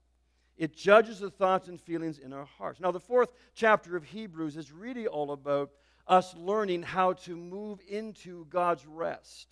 It 0.59 0.75
judges 0.75 1.19
the 1.19 1.31
thoughts 1.31 1.69
and 1.69 1.79
feelings 1.79 2.19
in 2.19 2.33
our 2.33 2.43
hearts. 2.43 2.81
Now, 2.81 2.91
the 2.91 2.99
fourth 2.99 3.31
chapter 3.55 3.95
of 3.95 4.03
Hebrews 4.03 4.57
is 4.57 4.73
really 4.73 5.07
all 5.07 5.31
about 5.31 5.71
us 6.05 6.35
learning 6.35 6.83
how 6.83 7.13
to 7.13 7.35
move 7.37 7.79
into 7.87 8.45
God's 8.49 8.85
rest. 8.85 9.47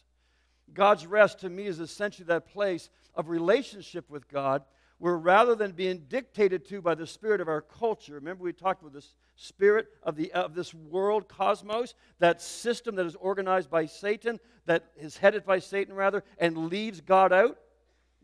God's 0.73 1.07
rest 1.07 1.39
to 1.39 1.49
me 1.49 1.65
is 1.65 1.79
essentially 1.79 2.25
that 2.25 2.51
place 2.51 2.89
of 3.15 3.29
relationship 3.29 4.09
with 4.09 4.27
God 4.27 4.63
where 4.99 5.17
rather 5.17 5.55
than 5.55 5.71
being 5.71 6.03
dictated 6.09 6.65
to 6.65 6.81
by 6.81 6.95
the 6.95 7.07
spirit 7.07 7.39
of 7.39 7.47
our 7.47 7.61
culture, 7.61 8.15
remember 8.15 8.43
we 8.43 8.51
talked 8.51 8.81
about 8.81 8.93
this 8.93 9.13
spirit 9.35 9.87
of, 10.03 10.17
the, 10.17 10.31
of 10.33 10.55
this 10.55 10.73
world, 10.73 11.29
cosmos, 11.29 11.93
that 12.19 12.41
system 12.41 12.95
that 12.95 13.05
is 13.05 13.15
organized 13.15 13.69
by 13.69 13.85
Satan, 13.85 14.39
that 14.65 14.91
is 14.97 15.15
headed 15.15 15.45
by 15.45 15.59
Satan 15.59 15.93
rather, 15.93 16.23
and 16.37 16.69
leaves 16.69 16.99
God 16.99 17.31
out? 17.31 17.57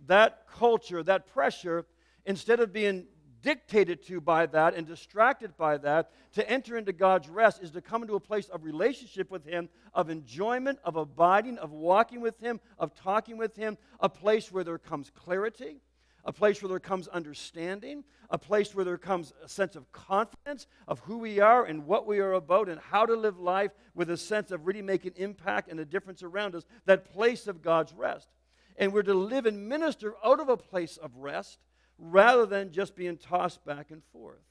That 0.08 0.48
culture, 0.52 1.04
that 1.04 1.28
pressure 1.28 1.86
instead 2.26 2.60
of 2.60 2.74
being 2.74 3.06
dictated 3.44 4.02
to 4.08 4.20
by 4.20 4.46
that 4.48 4.74
and 4.74 4.88
distracted 4.88 5.56
by 5.58 5.78
that, 5.78 6.12
to 6.32 6.50
enter 6.50 6.78
into 6.78 6.94
God's 6.94 7.30
rest 7.30 7.62
is 7.62 7.72
to 7.72 7.82
come 7.82 8.02
into 8.02 8.16
a 8.16 8.20
place 8.20 8.50
of 8.50 8.64
relationship 8.64 9.30
with 9.30 9.46
Him, 9.46 9.70
of 9.94 10.10
enjoyment, 10.10 10.80
of 10.84 10.96
abiding, 10.96 11.60
of 11.60 11.72
walking 11.72 12.22
with 12.22 12.40
Him, 12.40 12.60
of 12.80 12.96
talking 12.96 13.38
with 13.38 13.56
Him, 13.56 13.78
a 14.00 14.10
place 14.10 14.52
where 14.52 14.64
there 14.64 14.80
comes 14.80 15.12
clarity, 15.12 15.82
a 16.26 16.34
place 16.34 16.62
where 16.62 16.70
there 16.70 16.80
comes 16.80 17.08
understanding, 17.10 18.04
a 18.30 18.38
place 18.38 18.74
where 18.74 18.86
there 18.86 18.98
comes 18.98 19.34
a 19.44 19.50
sense 19.50 19.76
of 19.76 19.92
confidence 19.92 20.66
of 20.88 21.00
who 21.00 21.18
we 21.18 21.40
are 21.40 21.66
and 21.66 21.86
what 21.86 22.08
we 22.08 22.20
are 22.20 22.34
about 22.34 22.70
and 22.70 22.80
how 22.80 23.06
to 23.06 23.14
live 23.14 23.40
life 23.40 23.72
with 23.94 24.10
a 24.10 24.18
sense 24.18 24.52
of 24.52 24.66
really 24.66 24.82
making 24.82 25.12
impact 25.18 25.70
and 25.70 25.80
a 25.80 25.86
difference 25.86 26.24
around 26.24 26.56
us, 26.56 26.64
that 26.86 27.12
place 27.14 27.46
of 27.46 27.62
God's 27.62 27.94
rest. 27.94 28.30
And 28.78 28.92
we're 28.92 29.04
to 29.04 29.14
live 29.14 29.46
and 29.46 29.68
minister 29.68 30.16
out 30.26 30.40
of 30.40 30.50
a 30.50 30.58
place 30.58 30.98
of 30.98 31.16
rest 31.18 31.60
rather 31.98 32.46
than 32.46 32.72
just 32.72 32.96
being 32.96 33.18
tossed 33.18 33.64
back 33.66 33.92
and 33.92 34.04
forth. 34.12 34.42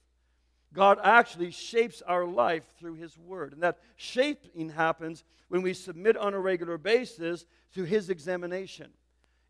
God 0.73 0.99
actually 1.03 1.51
shapes 1.51 2.03
our 2.03 2.25
life 2.25 2.65
through 2.79 2.95
His 2.95 3.19
Word. 3.19 3.53
And 3.53 3.63
that 3.63 3.79
shaping 3.97 4.71
happens 4.71 5.23
when 5.49 5.63
we 5.63 5.75
submit 5.75 6.17
on 6.17 6.35
a 6.35 6.41
regular 6.41 6.79
basis 6.79 7.45
to 7.75 7.85
His 7.85 8.09
examination. 8.09 8.89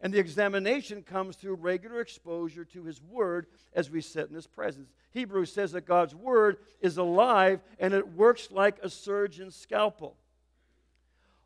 And 0.01 0.13
the 0.13 0.19
examination 0.19 1.03
comes 1.03 1.37
through 1.37 1.55
regular 1.55 2.01
exposure 2.01 2.65
to 2.65 2.83
His 2.83 3.01
Word 3.01 3.47
as 3.73 3.89
we 3.89 4.01
sit 4.01 4.29
in 4.29 4.35
His 4.35 4.49
presence. 4.49 4.91
Hebrews 5.13 5.53
says 5.53 5.73
that 5.73 5.87
God's 5.87 6.15
Word 6.15 6.57
is 6.81 6.97
alive 6.97 7.61
and 7.79 7.95
it 7.95 8.15
works 8.15 8.49
like 8.51 8.79
a 8.83 8.91
surgeon's 8.91 9.55
scalpel, 9.55 10.17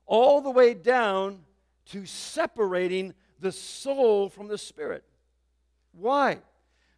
all 0.07 0.41
the 0.41 0.51
way 0.51 0.73
down 0.73 1.41
to 1.91 2.07
separating 2.07 3.13
the 3.41 3.53
soul 3.53 4.31
from 4.31 4.49
the 4.49 4.57
spirit. 4.57 5.05
Why? 5.99 6.39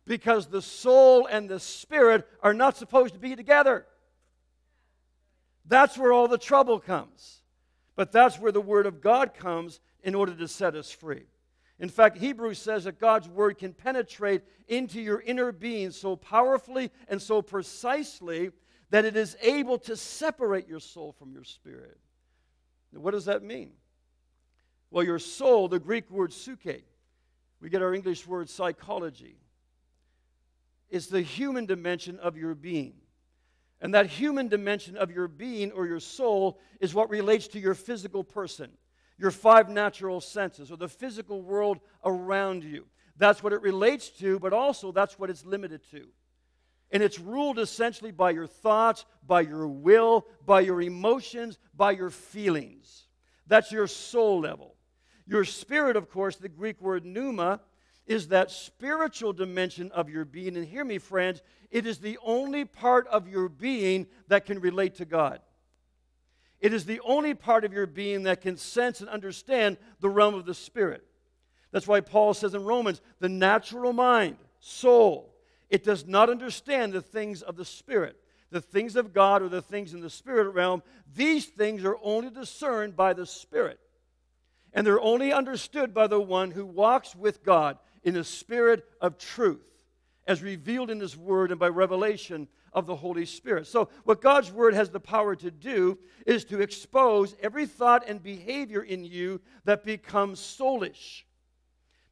Because 0.04 0.46
the 0.46 0.62
soul 0.62 1.26
and 1.26 1.48
the 1.48 1.61
spirit 1.61 2.26
are 2.42 2.54
not 2.54 2.76
supposed 2.76 3.14
to 3.14 3.20
be 3.20 3.37
together. 3.37 3.87
That's 5.66 5.98
where 5.98 6.12
all 6.12 6.28
the 6.28 6.38
trouble 6.38 6.80
comes. 6.80 7.42
But 7.94 8.12
that's 8.12 8.38
where 8.38 8.52
the 8.52 8.61
Word 8.61 8.87
of 8.87 9.00
God 9.00 9.34
comes 9.34 9.80
in 10.02 10.14
order 10.14 10.34
to 10.34 10.48
set 10.48 10.74
us 10.74 10.90
free. 10.90 11.26
In 11.80 11.88
fact, 11.88 12.18
Hebrews 12.18 12.58
says 12.58 12.84
that 12.84 12.98
God's 12.98 13.28
word 13.28 13.58
can 13.58 13.72
penetrate 13.72 14.42
into 14.66 15.00
your 15.00 15.20
inner 15.20 15.52
being 15.52 15.92
so 15.92 16.16
powerfully 16.16 16.90
and 17.06 17.22
so 17.22 17.40
precisely 17.40 18.50
that 18.90 19.04
it 19.04 19.16
is 19.16 19.37
able 19.40 19.78
to 19.78 19.96
separate 19.96 20.66
your 20.66 20.80
soul 20.80 21.12
from 21.12 21.32
your 21.32 21.44
spirit. 21.44 21.98
Now, 22.92 23.00
what 23.00 23.12
does 23.12 23.26
that 23.26 23.42
mean? 23.42 23.72
Well, 24.90 25.04
your 25.04 25.18
soul, 25.18 25.68
the 25.68 25.78
Greek 25.78 26.11
word 26.11 26.32
psyche, 26.32 26.84
we 27.60 27.68
get 27.68 27.82
our 27.82 27.94
English 27.94 28.26
word 28.26 28.48
psychology, 28.48 29.36
is 30.90 31.08
the 31.08 31.20
human 31.20 31.66
dimension 31.66 32.18
of 32.18 32.36
your 32.36 32.54
being. 32.54 32.94
And 33.80 33.94
that 33.94 34.06
human 34.06 34.48
dimension 34.48 34.96
of 34.96 35.10
your 35.10 35.28
being 35.28 35.70
or 35.72 35.86
your 35.86 36.00
soul 36.00 36.58
is 36.80 36.94
what 36.94 37.10
relates 37.10 37.48
to 37.48 37.60
your 37.60 37.74
physical 37.74 38.24
person, 38.24 38.70
your 39.18 39.30
five 39.30 39.68
natural 39.68 40.20
senses, 40.20 40.72
or 40.72 40.76
the 40.76 40.88
physical 40.88 41.42
world 41.42 41.78
around 42.04 42.64
you. 42.64 42.86
That's 43.16 43.42
what 43.42 43.52
it 43.52 43.62
relates 43.62 44.08
to, 44.20 44.38
but 44.38 44.52
also 44.52 44.92
that's 44.92 45.18
what 45.18 45.30
it's 45.30 45.44
limited 45.44 45.82
to. 45.90 46.06
And 46.90 47.02
it's 47.02 47.18
ruled 47.18 47.58
essentially 47.58 48.12
by 48.12 48.30
your 48.30 48.46
thoughts, 48.46 49.04
by 49.26 49.42
your 49.42 49.68
will, 49.68 50.26
by 50.46 50.60
your 50.60 50.80
emotions, 50.80 51.58
by 51.76 51.90
your 51.92 52.10
feelings. 52.10 53.04
That's 53.46 53.70
your 53.70 53.86
soul 53.86 54.40
level. 54.40 54.74
Your 55.28 55.44
spirit, 55.44 55.94
of 55.94 56.10
course, 56.10 56.36
the 56.36 56.48
Greek 56.48 56.80
word 56.80 57.04
pneuma, 57.04 57.60
is 58.06 58.28
that 58.28 58.50
spiritual 58.50 59.34
dimension 59.34 59.92
of 59.92 60.08
your 60.08 60.24
being. 60.24 60.56
And 60.56 60.66
hear 60.66 60.84
me, 60.84 60.96
friends, 60.96 61.42
it 61.70 61.86
is 61.86 61.98
the 61.98 62.18
only 62.24 62.64
part 62.64 63.06
of 63.08 63.28
your 63.28 63.50
being 63.50 64.06
that 64.28 64.46
can 64.46 64.58
relate 64.58 64.94
to 64.96 65.04
God. 65.04 65.40
It 66.60 66.72
is 66.72 66.86
the 66.86 67.00
only 67.04 67.34
part 67.34 67.66
of 67.66 67.74
your 67.74 67.86
being 67.86 68.22
that 68.22 68.40
can 68.40 68.56
sense 68.56 69.00
and 69.00 69.10
understand 69.10 69.76
the 70.00 70.08
realm 70.08 70.34
of 70.34 70.46
the 70.46 70.54
spirit. 70.54 71.04
That's 71.70 71.86
why 71.86 72.00
Paul 72.00 72.32
says 72.32 72.54
in 72.54 72.64
Romans 72.64 73.02
the 73.20 73.28
natural 73.28 73.92
mind, 73.92 74.38
soul, 74.60 75.34
it 75.68 75.84
does 75.84 76.06
not 76.06 76.30
understand 76.30 76.94
the 76.94 77.02
things 77.02 77.42
of 77.42 77.56
the 77.56 77.66
spirit. 77.66 78.16
The 78.50 78.62
things 78.62 78.96
of 78.96 79.12
God 79.12 79.42
or 79.42 79.50
the 79.50 79.60
things 79.60 79.92
in 79.92 80.00
the 80.00 80.08
spirit 80.08 80.48
realm, 80.54 80.82
these 81.14 81.44
things 81.44 81.84
are 81.84 81.98
only 82.02 82.30
discerned 82.30 82.96
by 82.96 83.12
the 83.12 83.26
spirit. 83.26 83.78
And 84.72 84.87
they're 84.87 85.00
only 85.00 85.33
understood 85.33 85.94
by 85.94 86.07
the 86.07 86.20
one 86.20 86.50
who 86.50 86.66
walks 86.66 87.16
with 87.16 87.42
God 87.42 87.78
in 88.02 88.14
the 88.14 88.24
spirit 88.24 88.85
of 89.00 89.18
truth, 89.18 89.66
as 90.26 90.42
revealed 90.42 90.90
in 90.90 91.00
His 91.00 91.16
Word 91.16 91.50
and 91.50 91.59
by 91.59 91.68
revelation 91.68 92.48
of 92.72 92.87
the 92.87 92.96
Holy 92.96 93.24
Spirit. 93.24 93.66
So, 93.66 93.88
what 94.04 94.20
God's 94.20 94.52
Word 94.52 94.74
has 94.74 94.90
the 94.90 95.00
power 95.00 95.35
to 95.37 95.50
do 95.50 95.98
is 96.26 96.44
to 96.46 96.61
expose 96.61 97.35
every 97.42 97.66
thought 97.66 98.04
and 98.07 98.22
behavior 98.22 98.83
in 98.83 99.04
you 99.04 99.40
that 99.64 99.85
becomes 99.85 100.40
soulish. 100.40 101.22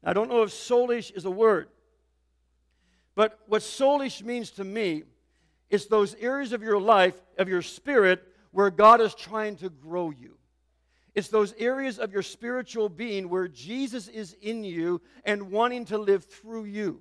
Now, 0.03 0.11
I 0.11 0.13
don't 0.13 0.29
know 0.29 0.43
if 0.43 0.51
soulish 0.51 1.15
is 1.15 1.25
a 1.25 1.31
word, 1.31 1.69
but 3.15 3.39
what 3.47 3.63
soulish 3.63 4.23
means 4.23 4.51
to 4.53 4.65
me 4.65 5.05
is 5.69 5.87
those 5.87 6.15
areas 6.17 6.53
of 6.53 6.63
your 6.63 6.81
life, 6.81 7.21
of 7.39 7.49
your 7.49 7.63
spirit, 7.63 8.23
where 8.53 8.71
God 8.71 9.01
is 9.01 9.15
trying 9.15 9.57
to 9.57 9.69
grow 9.69 10.11
you. 10.11 10.36
It's 11.17 11.29
those 11.29 11.55
areas 11.59 11.99
of 11.99 12.13
your 12.13 12.23
spiritual 12.23 12.91
being 12.91 13.31
where 13.31 13.49
Jesus 13.49 14.07
is 14.07 14.37
in 14.43 14.63
you 14.63 15.01
and 15.25 15.51
wanting 15.51 15.87
to 15.87 15.97
live 15.97 16.25
through 16.25 16.65
you 16.65 17.01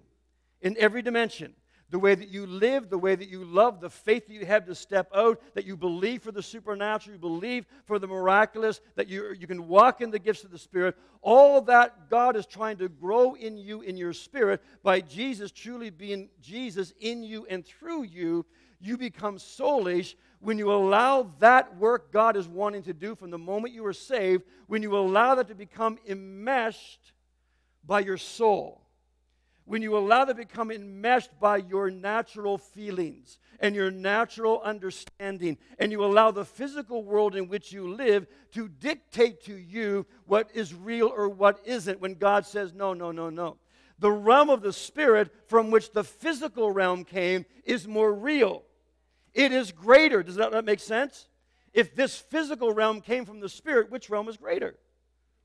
in 0.61 0.77
every 0.79 1.01
dimension. 1.01 1.53
The 1.89 1.99
way 1.99 2.15
that 2.15 2.29
you 2.29 2.47
live, 2.47 2.89
the 2.89 2.97
way 2.97 3.15
that 3.15 3.27
you 3.27 3.43
love, 3.43 3.81
the 3.81 3.89
faith 3.89 4.27
that 4.27 4.33
you 4.33 4.45
have 4.45 4.65
to 4.67 4.73
step 4.73 5.09
out, 5.13 5.41
that 5.53 5.65
you 5.65 5.75
believe 5.75 6.23
for 6.23 6.31
the 6.31 6.41
supernatural, 6.41 7.15
you 7.15 7.19
believe 7.19 7.65
for 7.83 7.99
the 7.99 8.07
miraculous, 8.07 8.79
that 8.95 9.09
you, 9.09 9.33
you 9.37 9.47
can 9.47 9.67
walk 9.67 9.99
in 9.99 10.11
the 10.11 10.17
gifts 10.17 10.45
of 10.45 10.51
the 10.51 10.57
Spirit. 10.57 10.95
All 11.21 11.61
that 11.63 12.09
God 12.09 12.37
is 12.37 12.45
trying 12.45 12.77
to 12.77 12.87
grow 12.87 13.33
in 13.33 13.57
you 13.57 13.81
in 13.81 13.97
your 13.97 14.13
spirit 14.13 14.63
by 14.81 15.01
Jesus 15.01 15.51
truly 15.51 15.89
being 15.89 16.29
Jesus 16.41 16.93
in 17.01 17.21
you 17.21 17.45
and 17.49 17.65
through 17.65 18.03
you, 18.03 18.45
you 18.85 18.97
become 18.97 19.37
soulish 19.37 20.15
when 20.39 20.59
you 20.59 20.71
allow 20.71 21.31
that 21.39 21.75
work 21.77 22.11
God 22.11 22.37
is 22.37 22.47
wanting 22.47 22.83
to 22.83 22.93
do 22.93 23.15
from 23.15 23.31
the 23.31 23.37
moment 23.37 23.73
you 23.73 23.85
are 23.85 23.93
saved, 23.93 24.43
when 24.67 24.83
you 24.83 24.95
allow 24.95 25.35
that 25.35 25.47
to 25.47 25.55
become 25.55 25.97
enmeshed 26.07 27.13
by 27.83 28.01
your 28.01 28.17
soul, 28.17 28.81
when 29.65 29.81
you 29.81 29.97
allow 29.97 30.25
that 30.25 30.33
to 30.33 30.45
become 30.45 30.69
enmeshed 30.69 31.31
by 31.39 31.57
your 31.57 31.89
natural 31.89 32.59
feelings 32.59 33.39
and 33.59 33.73
your 33.73 33.89
natural 33.89 34.61
understanding, 34.61 35.57
and 35.79 35.91
you 35.91 36.03
allow 36.03 36.29
the 36.29 36.45
physical 36.45 37.03
world 37.03 37.35
in 37.35 37.47
which 37.47 37.71
you 37.71 37.87
live 37.95 38.27
to 38.51 38.67
dictate 38.67 39.43
to 39.45 39.55
you 39.55 40.05
what 40.27 40.49
is 40.53 40.75
real 40.75 41.11
or 41.15 41.27
what 41.27 41.59
isn't, 41.65 42.01
when 42.01 42.13
God 42.13 42.45
says, 42.45 42.73
no, 42.73 42.93
no, 42.93 43.11
no, 43.11 43.29
no. 43.29 43.57
The 43.97 44.11
realm 44.11 44.49
of 44.49 44.61
the 44.61 44.73
spirit 44.73 45.33
from 45.47 45.71
which 45.71 45.93
the 45.93 46.03
physical 46.03 46.69
realm 46.69 47.05
came 47.05 47.45
is 47.63 47.87
more 47.87 48.13
real. 48.13 48.63
It 49.35 49.51
is 49.51 49.71
greater. 49.71 50.23
Does 50.23 50.35
that, 50.35 50.65
make 50.65 50.79
sense? 50.79 51.27
If 51.73 51.93
this 51.93 52.17
physical 52.17 52.73
realm 52.73 53.01
came 53.01 53.25
from 53.25 53.41
the 53.41 53.49
spirit, 53.49 53.91
which 53.91 54.09
realm 54.09 54.29
is 54.29 54.37
greater? 54.37 54.75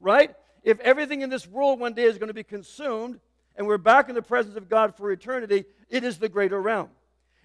Right? 0.00 0.34
If 0.62 0.78
everything 0.80 1.22
in 1.22 1.28
this 1.28 1.46
world 1.46 1.80
one 1.80 1.92
day 1.92 2.04
is 2.04 2.16
going 2.16 2.28
to 2.28 2.34
be 2.34 2.44
consumed 2.44 3.18
and 3.56 3.66
we're 3.66 3.78
back 3.78 4.08
in 4.08 4.14
the 4.14 4.22
presence 4.22 4.56
of 4.56 4.68
God 4.68 4.94
for 4.94 5.10
eternity, 5.10 5.64
it 5.90 6.04
is 6.04 6.18
the 6.18 6.28
greater 6.28 6.62
realm. 6.62 6.88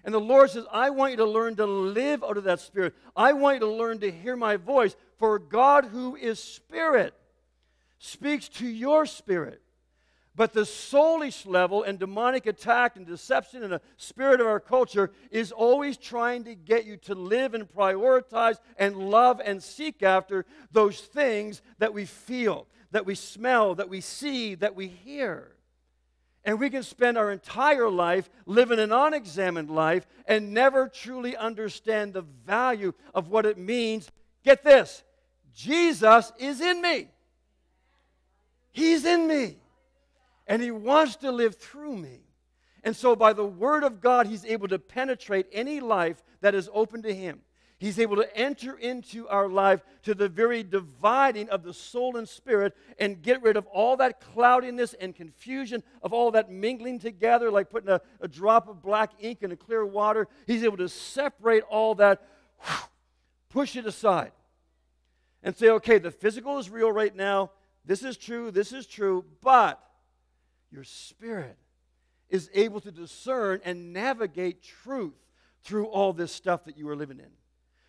And 0.04 0.14
the 0.14 0.20
Lord 0.20 0.50
says, 0.50 0.64
I 0.70 0.90
want 0.90 1.10
you 1.10 1.16
to 1.16 1.24
learn 1.24 1.56
to 1.56 1.66
live 1.66 2.22
out 2.22 2.36
of 2.36 2.44
that 2.44 2.60
spirit. 2.60 2.94
I 3.16 3.32
want 3.32 3.56
you 3.56 3.60
to 3.60 3.72
learn 3.72 3.98
to 3.98 4.10
hear 4.10 4.36
my 4.36 4.56
voice. 4.56 4.94
For 5.18 5.40
God, 5.40 5.86
who 5.86 6.14
is 6.14 6.38
spirit, 6.38 7.12
speaks 7.98 8.48
to 8.50 8.68
your 8.68 9.04
spirit. 9.04 9.60
But 10.36 10.52
the 10.52 10.60
soulish 10.60 11.46
level 11.46 11.82
and 11.82 11.98
demonic 11.98 12.44
attack 12.44 12.96
and 12.96 13.06
deception 13.06 13.62
and 13.62 13.72
the 13.72 13.80
spirit 13.96 14.38
of 14.38 14.46
our 14.46 14.60
culture 14.60 15.10
is 15.30 15.50
always 15.50 15.96
trying 15.96 16.44
to 16.44 16.54
get 16.54 16.84
you 16.84 16.98
to 16.98 17.14
live 17.14 17.54
and 17.54 17.66
prioritize 17.66 18.58
and 18.78 18.96
love 19.10 19.40
and 19.42 19.62
seek 19.62 20.02
after 20.02 20.44
those 20.70 21.00
things 21.00 21.62
that 21.78 21.94
we 21.94 22.04
feel, 22.04 22.66
that 22.90 23.06
we 23.06 23.14
smell, 23.14 23.74
that 23.76 23.88
we 23.88 24.02
see, 24.02 24.54
that 24.56 24.76
we 24.76 24.88
hear. 24.88 25.56
And 26.44 26.60
we 26.60 26.68
can 26.68 26.82
spend 26.82 27.16
our 27.16 27.32
entire 27.32 27.88
life 27.88 28.28
living 28.44 28.78
an 28.78 28.92
unexamined 28.92 29.70
life 29.70 30.06
and 30.26 30.52
never 30.52 30.86
truly 30.86 31.34
understand 31.34 32.12
the 32.12 32.26
value 32.44 32.92
of 33.14 33.28
what 33.28 33.46
it 33.46 33.56
means. 33.56 34.10
Get 34.44 34.62
this 34.62 35.02
Jesus 35.54 36.30
is 36.38 36.60
in 36.60 36.82
me. 36.82 37.08
He's 38.70 39.06
in 39.06 39.26
me 39.26 39.56
and 40.46 40.62
He 40.62 40.70
wants 40.70 41.16
to 41.16 41.30
live 41.30 41.56
through 41.56 41.96
me. 41.96 42.20
And 42.82 42.94
so, 42.94 43.16
by 43.16 43.32
the 43.32 43.46
Word 43.46 43.82
of 43.82 44.00
God, 44.00 44.26
He's 44.26 44.44
able 44.44 44.68
to 44.68 44.78
penetrate 44.78 45.46
any 45.52 45.80
life 45.80 46.22
that 46.40 46.54
is 46.54 46.70
open 46.72 47.02
to 47.02 47.14
Him. 47.14 47.40
He's 47.78 47.98
able 47.98 48.16
to 48.16 48.36
enter 48.36 48.78
into 48.78 49.28
our 49.28 49.48
life 49.48 49.82
to 50.04 50.14
the 50.14 50.30
very 50.30 50.62
dividing 50.62 51.50
of 51.50 51.62
the 51.62 51.74
soul 51.74 52.16
and 52.16 52.26
spirit 52.26 52.74
and 52.98 53.20
get 53.20 53.42
rid 53.42 53.58
of 53.58 53.66
all 53.66 53.98
that 53.98 54.18
cloudiness 54.20 54.94
and 54.94 55.14
confusion, 55.14 55.82
of 56.02 56.14
all 56.14 56.30
that 56.30 56.50
mingling 56.50 56.98
together, 56.98 57.50
like 57.50 57.68
putting 57.68 57.90
a, 57.90 58.00
a 58.20 58.28
drop 58.28 58.68
of 58.68 58.80
black 58.80 59.10
ink 59.20 59.42
in 59.42 59.52
a 59.52 59.56
clear 59.56 59.84
water. 59.84 60.26
He's 60.46 60.64
able 60.64 60.78
to 60.78 60.88
separate 60.88 61.64
all 61.64 61.96
that, 61.96 62.26
push 63.50 63.76
it 63.76 63.84
aside, 63.84 64.32
and 65.42 65.54
say, 65.54 65.68
okay, 65.68 65.98
the 65.98 66.10
physical 66.10 66.58
is 66.58 66.70
real 66.70 66.90
right 66.90 67.14
now. 67.14 67.50
This 67.84 68.02
is 68.02 68.16
true, 68.16 68.50
this 68.50 68.72
is 68.72 68.86
true, 68.86 69.24
but 69.42 69.85
your 70.70 70.84
spirit 70.84 71.56
is 72.28 72.50
able 72.54 72.80
to 72.80 72.90
discern 72.90 73.60
and 73.64 73.92
navigate 73.92 74.62
truth 74.62 75.14
through 75.62 75.86
all 75.86 76.12
this 76.12 76.32
stuff 76.32 76.64
that 76.64 76.76
you 76.76 76.88
are 76.88 76.96
living 76.96 77.18
in. 77.18 77.30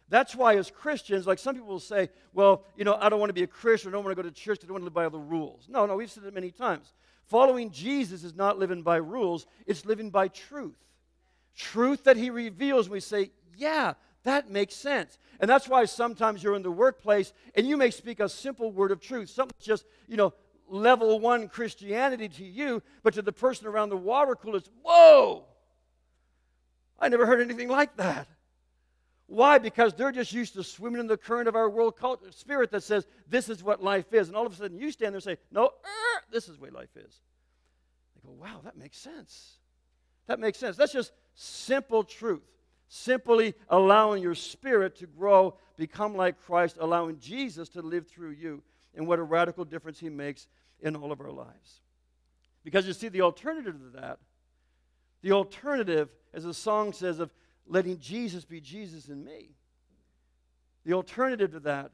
That's 0.09 0.35
why, 0.35 0.55
as 0.55 0.71
Christians, 0.71 1.27
like 1.27 1.37
some 1.37 1.55
people 1.55 1.67
will 1.67 1.79
say, 1.79 2.09
well, 2.33 2.63
you 2.77 2.85
know, 2.85 2.97
I 2.99 3.09
don't 3.09 3.19
want 3.19 3.29
to 3.29 3.33
be 3.33 3.43
a 3.43 3.47
Christian, 3.47 3.89
I 3.89 3.91
don't 3.93 4.05
want 4.05 4.15
to 4.15 4.23
go 4.23 4.27
to 4.27 4.33
church, 4.33 4.59
I 4.63 4.67
don't 4.67 4.73
want 4.73 4.81
to 4.81 4.85
live 4.85 4.93
by 4.93 5.03
all 5.03 5.09
the 5.09 5.19
rules. 5.19 5.67
No, 5.69 5.85
no, 5.85 5.97
we've 5.97 6.09
said 6.09 6.23
it 6.23 6.33
many 6.33 6.51
times. 6.51 6.93
Following 7.25 7.71
Jesus 7.71 8.23
is 8.23 8.33
not 8.33 8.57
living 8.57 8.83
by 8.83 8.97
rules, 8.97 9.47
it's 9.65 9.85
living 9.85 10.09
by 10.09 10.29
truth. 10.29 10.77
Truth 11.57 12.05
that 12.05 12.15
he 12.15 12.29
reveals, 12.29 12.85
and 12.85 12.93
we 12.93 13.01
say, 13.01 13.31
yeah, 13.57 13.95
that 14.23 14.49
makes 14.49 14.75
sense. 14.75 15.17
And 15.39 15.49
that's 15.49 15.67
why 15.67 15.85
sometimes 15.85 16.41
you're 16.41 16.55
in 16.55 16.63
the 16.63 16.71
workplace 16.71 17.33
and 17.55 17.67
you 17.67 17.77
may 17.77 17.91
speak 17.91 18.19
a 18.19 18.29
simple 18.29 18.71
word 18.71 18.91
of 18.91 18.99
truth, 18.99 19.29
something 19.29 19.55
just, 19.59 19.85
you 20.07 20.17
know, 20.17 20.33
level 20.67 21.19
one 21.19 21.47
Christianity 21.47 22.29
to 22.29 22.43
you, 22.43 22.81
but 23.03 23.13
to 23.15 23.21
the 23.21 23.31
person 23.31 23.67
around 23.67 23.89
the 23.89 23.97
water 23.97 24.35
cooler, 24.35 24.57
it's 24.57 24.69
whoa! 24.83 25.45
I 26.99 27.09
never 27.09 27.25
heard 27.25 27.41
anything 27.41 27.69
like 27.69 27.95
that. 27.97 28.27
Why? 29.27 29.57
Because 29.57 29.93
they're 29.93 30.11
just 30.11 30.31
used 30.31 30.53
to 30.53 30.63
swimming 30.63 31.01
in 31.01 31.07
the 31.07 31.17
current 31.17 31.47
of 31.47 31.55
our 31.55 31.69
world 31.69 31.97
culture, 31.97 32.31
spirit 32.31 32.71
that 32.71 32.83
says 32.83 33.05
this 33.27 33.49
is 33.49 33.61
what 33.61 33.83
life 33.83 34.13
is. 34.13 34.29
And 34.29 34.37
all 34.37 34.45
of 34.45 34.53
a 34.53 34.55
sudden 34.55 34.77
you 34.77 34.89
stand 34.91 35.13
there 35.13 35.17
and 35.17 35.23
say, 35.23 35.37
no, 35.51 35.65
er, 35.65 36.21
this 36.31 36.47
is 36.47 36.57
what 36.57 36.71
life 36.71 36.95
is. 36.95 37.21
They 38.15 38.27
go, 38.27 38.33
wow, 38.33 38.61
that 38.63 38.77
makes 38.77 38.97
sense. 38.97 39.57
That 40.27 40.39
makes 40.39 40.57
sense. 40.57 40.77
That's 40.77 40.93
just 40.93 41.11
simple 41.35 42.03
truth. 42.03 42.43
Simply 42.87 43.53
allowing 43.67 44.23
your 44.23 44.35
spirit 44.35 44.95
to 44.99 45.07
grow, 45.07 45.57
become 45.75 46.15
like 46.15 46.41
Christ, 46.45 46.77
allowing 46.79 47.19
Jesus 47.19 47.67
to 47.69 47.81
live 47.81 48.07
through 48.07 48.31
you 48.31 48.63
and 48.97 49.07
what 49.07 49.19
a 49.19 49.23
radical 49.23 49.63
difference 49.63 49.99
he 49.99 50.09
makes 50.09 50.47
in 50.81 50.95
all 50.95 51.11
of 51.11 51.21
our 51.21 51.31
lives. 51.31 51.81
Because 52.63 52.85
you 52.85 52.93
see, 52.93 53.07
the 53.07 53.21
alternative 53.21 53.75
to 53.75 54.01
that, 54.01 54.17
the 55.21 55.31
alternative, 55.31 56.09
as 56.33 56.43
the 56.43 56.53
song 56.53 56.91
says, 56.91 57.19
of 57.19 57.31
letting 57.65 57.99
Jesus 57.99 58.43
be 58.43 58.59
Jesus 58.59 59.07
in 59.07 59.23
me, 59.23 59.51
the 60.83 60.93
alternative 60.93 61.51
to 61.51 61.59
that 61.61 61.91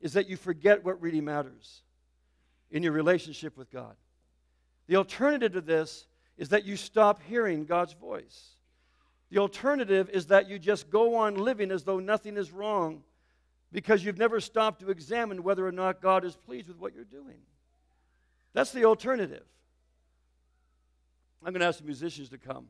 is 0.00 0.12
that 0.14 0.28
you 0.28 0.36
forget 0.36 0.84
what 0.84 1.00
really 1.02 1.20
matters 1.20 1.82
in 2.70 2.82
your 2.82 2.92
relationship 2.92 3.56
with 3.56 3.70
God. 3.70 3.96
The 4.86 4.96
alternative 4.96 5.52
to 5.52 5.60
this 5.60 6.06
is 6.38 6.50
that 6.50 6.64
you 6.64 6.76
stop 6.76 7.22
hearing 7.22 7.64
God's 7.64 7.94
voice. 7.94 8.56
The 9.30 9.38
alternative 9.38 10.10
is 10.10 10.26
that 10.26 10.48
you 10.48 10.58
just 10.58 10.90
go 10.90 11.16
on 11.16 11.34
living 11.34 11.70
as 11.70 11.82
though 11.82 11.98
nothing 11.98 12.36
is 12.36 12.52
wrong 12.52 13.02
because 13.72 14.04
you've 14.04 14.18
never 14.18 14.40
stopped 14.40 14.80
to 14.80 14.90
examine 14.90 15.42
whether 15.42 15.66
or 15.66 15.72
not 15.72 16.00
God 16.00 16.24
is 16.24 16.36
pleased 16.36 16.68
with 16.68 16.78
what 16.78 16.94
you're 16.94 17.04
doing. 17.04 17.38
That's 18.52 18.72
the 18.72 18.84
alternative. 18.84 19.44
I'm 21.44 21.52
going 21.52 21.60
to 21.60 21.66
ask 21.66 21.78
the 21.78 21.84
musicians 21.84 22.30
to 22.30 22.38
come. 22.38 22.66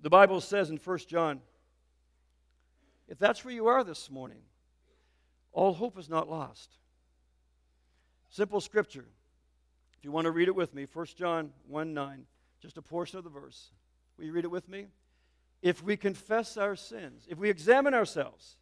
The 0.00 0.10
Bible 0.10 0.40
says 0.40 0.70
in 0.70 0.76
1 0.76 0.98
John, 1.08 1.40
if 3.08 3.18
that's 3.18 3.44
where 3.44 3.54
you 3.54 3.66
are 3.66 3.82
this 3.82 4.10
morning, 4.10 4.42
all 5.52 5.72
hope 5.72 5.98
is 5.98 6.08
not 6.08 6.28
lost. 6.28 6.70
Simple 8.28 8.60
scripture. 8.60 9.06
If 9.98 10.04
you 10.04 10.12
want 10.12 10.26
to 10.26 10.30
read 10.30 10.48
it 10.48 10.54
with 10.54 10.74
me, 10.74 10.86
1 10.92 11.06
John 11.16 11.50
1 11.68 11.94
9, 11.94 12.26
just 12.60 12.76
a 12.76 12.82
portion 12.82 13.18
of 13.18 13.24
the 13.24 13.30
verse. 13.30 13.70
Will 14.18 14.24
you 14.26 14.32
read 14.32 14.44
it 14.44 14.50
with 14.50 14.68
me? 14.68 14.88
If 15.64 15.82
we 15.82 15.96
confess 15.96 16.58
our 16.58 16.76
sins, 16.76 17.26
if 17.26 17.38
we 17.38 17.48
examine 17.48 17.94
ourselves, 17.94 18.58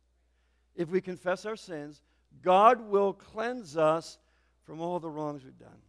if 0.76 0.88
we 0.88 1.00
confess 1.00 1.44
our 1.44 1.56
sins, 1.56 2.00
God 2.42 2.80
will 2.80 3.12
cleanse 3.12 3.76
us 3.76 4.18
from 4.62 4.80
all 4.80 5.00
the 5.00 5.10
wrongs 5.10 5.44
we've 5.44 5.58
done. 5.58 5.82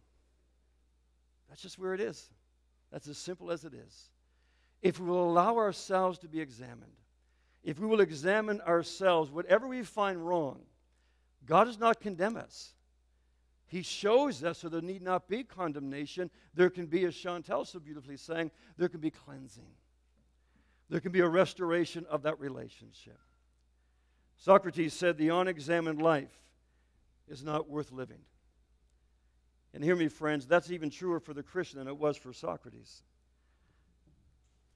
That's 1.48 1.62
just 1.62 1.78
where 1.78 1.94
it 1.94 2.00
is. 2.00 2.30
That's 2.90 3.06
as 3.06 3.16
simple 3.16 3.52
as 3.52 3.64
it 3.64 3.74
is. 3.74 4.10
If 4.82 4.98
we 4.98 5.06
will 5.06 5.30
allow 5.30 5.56
ourselves 5.56 6.18
to 6.18 6.28
be 6.28 6.40
examined, 6.40 6.98
if 7.62 7.78
we 7.78 7.86
will 7.86 8.00
examine 8.00 8.60
ourselves, 8.62 9.30
whatever 9.30 9.68
we 9.68 9.84
find 9.84 10.26
wrong, 10.26 10.62
God 11.46 11.66
does 11.66 11.78
not 11.78 12.00
condemn 12.00 12.36
us. 12.36 12.74
He 13.68 13.82
shows 13.82 14.42
us 14.42 14.58
so 14.58 14.68
there 14.68 14.82
need 14.82 15.02
not 15.02 15.28
be 15.28 15.44
condemnation. 15.44 16.28
There 16.54 16.70
can 16.70 16.86
be, 16.86 17.04
as 17.04 17.14
Chantel 17.14 17.64
so 17.64 17.78
beautifully 17.78 18.16
saying, 18.16 18.50
there 18.76 18.88
can 18.88 19.00
be 19.00 19.12
cleansing. 19.12 19.70
There 20.94 21.00
can 21.00 21.10
be 21.10 21.22
a 21.22 21.28
restoration 21.28 22.06
of 22.08 22.22
that 22.22 22.38
relationship. 22.38 23.18
Socrates 24.36 24.92
said, 24.92 25.18
The 25.18 25.30
unexamined 25.30 26.00
life 26.00 26.30
is 27.26 27.42
not 27.42 27.68
worth 27.68 27.90
living. 27.90 28.20
And 29.74 29.82
hear 29.82 29.96
me, 29.96 30.06
friends, 30.06 30.46
that's 30.46 30.70
even 30.70 30.90
truer 30.90 31.18
for 31.18 31.34
the 31.34 31.42
Christian 31.42 31.80
than 31.80 31.88
it 31.88 31.96
was 31.96 32.16
for 32.16 32.32
Socrates. 32.32 33.02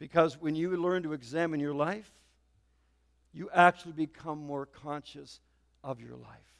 Because 0.01 0.37
when 0.37 0.57
you 0.57 0.77
learn 0.77 1.05
to 1.05 1.13
examine 1.13 1.61
your 1.61 1.73
life, 1.73 2.11
you 3.33 3.49
actually 3.55 3.93
become 3.93 4.45
more 4.45 4.67
conscious 4.67 5.39
of 5.85 6.01
your 6.01 6.17
life. 6.17 6.53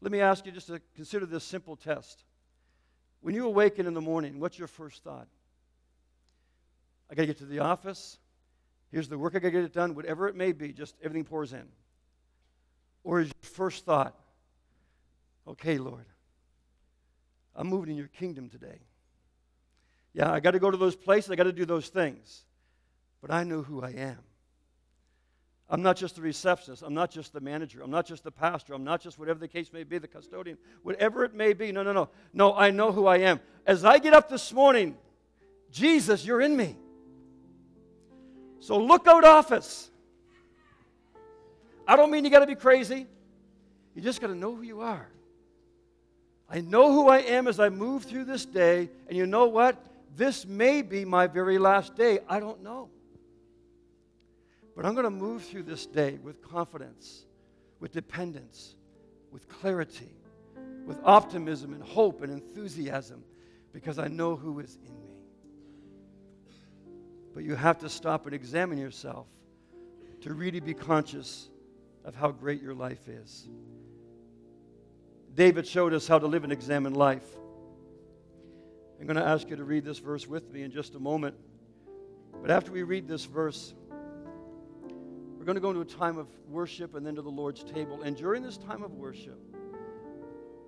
Let 0.00 0.10
me 0.10 0.22
ask 0.22 0.46
you 0.46 0.52
just 0.52 0.68
to 0.68 0.80
consider 0.96 1.26
this 1.26 1.44
simple 1.44 1.76
test. 1.76 2.24
When 3.20 3.34
you 3.34 3.44
awaken 3.44 3.86
in 3.86 3.92
the 3.92 4.00
morning, 4.00 4.40
what's 4.40 4.58
your 4.58 4.68
first 4.68 5.04
thought? 5.04 5.28
I 7.10 7.14
got 7.14 7.24
to 7.24 7.26
get 7.26 7.38
to 7.40 7.44
the 7.44 7.58
office. 7.58 8.16
Here's 8.94 9.08
the 9.08 9.18
work 9.18 9.34
I 9.34 9.40
got 9.40 9.48
to 9.48 9.50
get 9.50 9.64
it 9.64 9.72
done, 9.72 9.96
whatever 9.96 10.28
it 10.28 10.36
may 10.36 10.52
be, 10.52 10.72
just 10.72 10.94
everything 11.02 11.24
pours 11.24 11.52
in. 11.52 11.64
Or 13.02 13.18
is 13.18 13.26
your 13.26 13.50
first 13.50 13.84
thought, 13.84 14.14
okay, 15.48 15.78
Lord, 15.78 16.04
I'm 17.56 17.66
moving 17.66 17.90
in 17.90 17.96
your 17.96 18.06
kingdom 18.06 18.48
today. 18.48 18.78
Yeah, 20.12 20.30
I 20.30 20.38
got 20.38 20.52
to 20.52 20.60
go 20.60 20.70
to 20.70 20.76
those 20.76 20.94
places, 20.94 21.32
I 21.32 21.34
got 21.34 21.42
to 21.42 21.52
do 21.52 21.64
those 21.64 21.88
things. 21.88 22.44
But 23.20 23.32
I 23.32 23.42
know 23.42 23.62
who 23.62 23.82
I 23.82 23.90
am. 23.90 24.20
I'm 25.68 25.82
not 25.82 25.96
just 25.96 26.14
the 26.14 26.22
receptionist. 26.22 26.84
I'm 26.84 26.94
not 26.94 27.10
just 27.10 27.32
the 27.32 27.40
manager. 27.40 27.82
I'm 27.82 27.90
not 27.90 28.06
just 28.06 28.22
the 28.22 28.30
pastor. 28.30 28.74
I'm 28.74 28.84
not 28.84 29.00
just 29.00 29.18
whatever 29.18 29.40
the 29.40 29.48
case 29.48 29.72
may 29.72 29.82
be, 29.82 29.98
the 29.98 30.06
custodian, 30.06 30.56
whatever 30.84 31.24
it 31.24 31.34
may 31.34 31.52
be. 31.52 31.72
No, 31.72 31.82
no, 31.82 31.92
no. 31.92 32.10
No, 32.32 32.54
I 32.54 32.70
know 32.70 32.92
who 32.92 33.08
I 33.08 33.16
am. 33.16 33.40
As 33.66 33.84
I 33.84 33.98
get 33.98 34.14
up 34.14 34.28
this 34.28 34.52
morning, 34.52 34.96
Jesus, 35.72 36.24
you're 36.24 36.40
in 36.40 36.56
me. 36.56 36.76
So 38.64 38.78
look 38.78 39.06
out, 39.06 39.24
office. 39.24 39.90
I 41.86 41.96
don't 41.96 42.10
mean 42.10 42.24
you 42.24 42.30
got 42.30 42.38
to 42.38 42.46
be 42.46 42.54
crazy. 42.54 43.06
You 43.94 44.00
just 44.00 44.22
got 44.22 44.28
to 44.28 44.34
know 44.34 44.56
who 44.56 44.62
you 44.62 44.80
are. 44.80 45.06
I 46.48 46.62
know 46.62 46.90
who 46.90 47.10
I 47.10 47.18
am 47.18 47.46
as 47.46 47.60
I 47.60 47.68
move 47.68 48.04
through 48.04 48.24
this 48.24 48.46
day, 48.46 48.88
and 49.06 49.18
you 49.18 49.26
know 49.26 49.44
what? 49.44 49.76
This 50.16 50.46
may 50.46 50.80
be 50.80 51.04
my 51.04 51.26
very 51.26 51.58
last 51.58 51.94
day. 51.94 52.20
I 52.26 52.40
don't 52.40 52.62
know. 52.62 52.88
But 54.74 54.86
I'm 54.86 54.94
going 54.94 55.04
to 55.04 55.10
move 55.10 55.44
through 55.44 55.64
this 55.64 55.84
day 55.84 56.18
with 56.22 56.40
confidence, 56.40 57.26
with 57.80 57.92
dependence, 57.92 58.76
with 59.30 59.46
clarity, 59.46 60.14
with 60.86 60.96
optimism 61.04 61.74
and 61.74 61.82
hope 61.82 62.22
and 62.22 62.32
enthusiasm 62.32 63.24
because 63.74 63.98
I 63.98 64.08
know 64.08 64.36
who 64.36 64.60
is 64.60 64.78
in 64.86 64.94
me. 64.94 65.03
But 67.34 67.42
you 67.44 67.56
have 67.56 67.78
to 67.80 67.88
stop 67.88 68.26
and 68.26 68.34
examine 68.34 68.78
yourself 68.78 69.26
to 70.20 70.32
really 70.32 70.60
be 70.60 70.72
conscious 70.72 71.50
of 72.04 72.14
how 72.14 72.30
great 72.30 72.62
your 72.62 72.74
life 72.74 73.08
is. 73.08 73.48
David 75.34 75.66
showed 75.66 75.92
us 75.92 76.06
how 76.06 76.18
to 76.18 76.26
live 76.26 76.44
an 76.44 76.52
examined 76.52 76.96
life. 76.96 77.26
I'm 79.00 79.06
going 79.06 79.16
to 79.16 79.26
ask 79.26 79.50
you 79.50 79.56
to 79.56 79.64
read 79.64 79.84
this 79.84 79.98
verse 79.98 80.26
with 80.26 80.50
me 80.52 80.62
in 80.62 80.70
just 80.70 80.94
a 80.94 81.00
moment. 81.00 81.34
But 82.40 82.50
after 82.50 82.70
we 82.70 82.84
read 82.84 83.08
this 83.08 83.24
verse, 83.24 83.74
we're 85.36 85.44
going 85.44 85.56
to 85.56 85.60
go 85.60 85.70
into 85.70 85.80
a 85.80 85.84
time 85.84 86.18
of 86.18 86.28
worship 86.48 86.94
and 86.94 87.04
then 87.04 87.16
to 87.16 87.22
the 87.22 87.30
Lord's 87.30 87.64
table. 87.64 88.02
And 88.02 88.16
during 88.16 88.42
this 88.42 88.56
time 88.56 88.82
of 88.82 88.92
worship, 88.92 89.38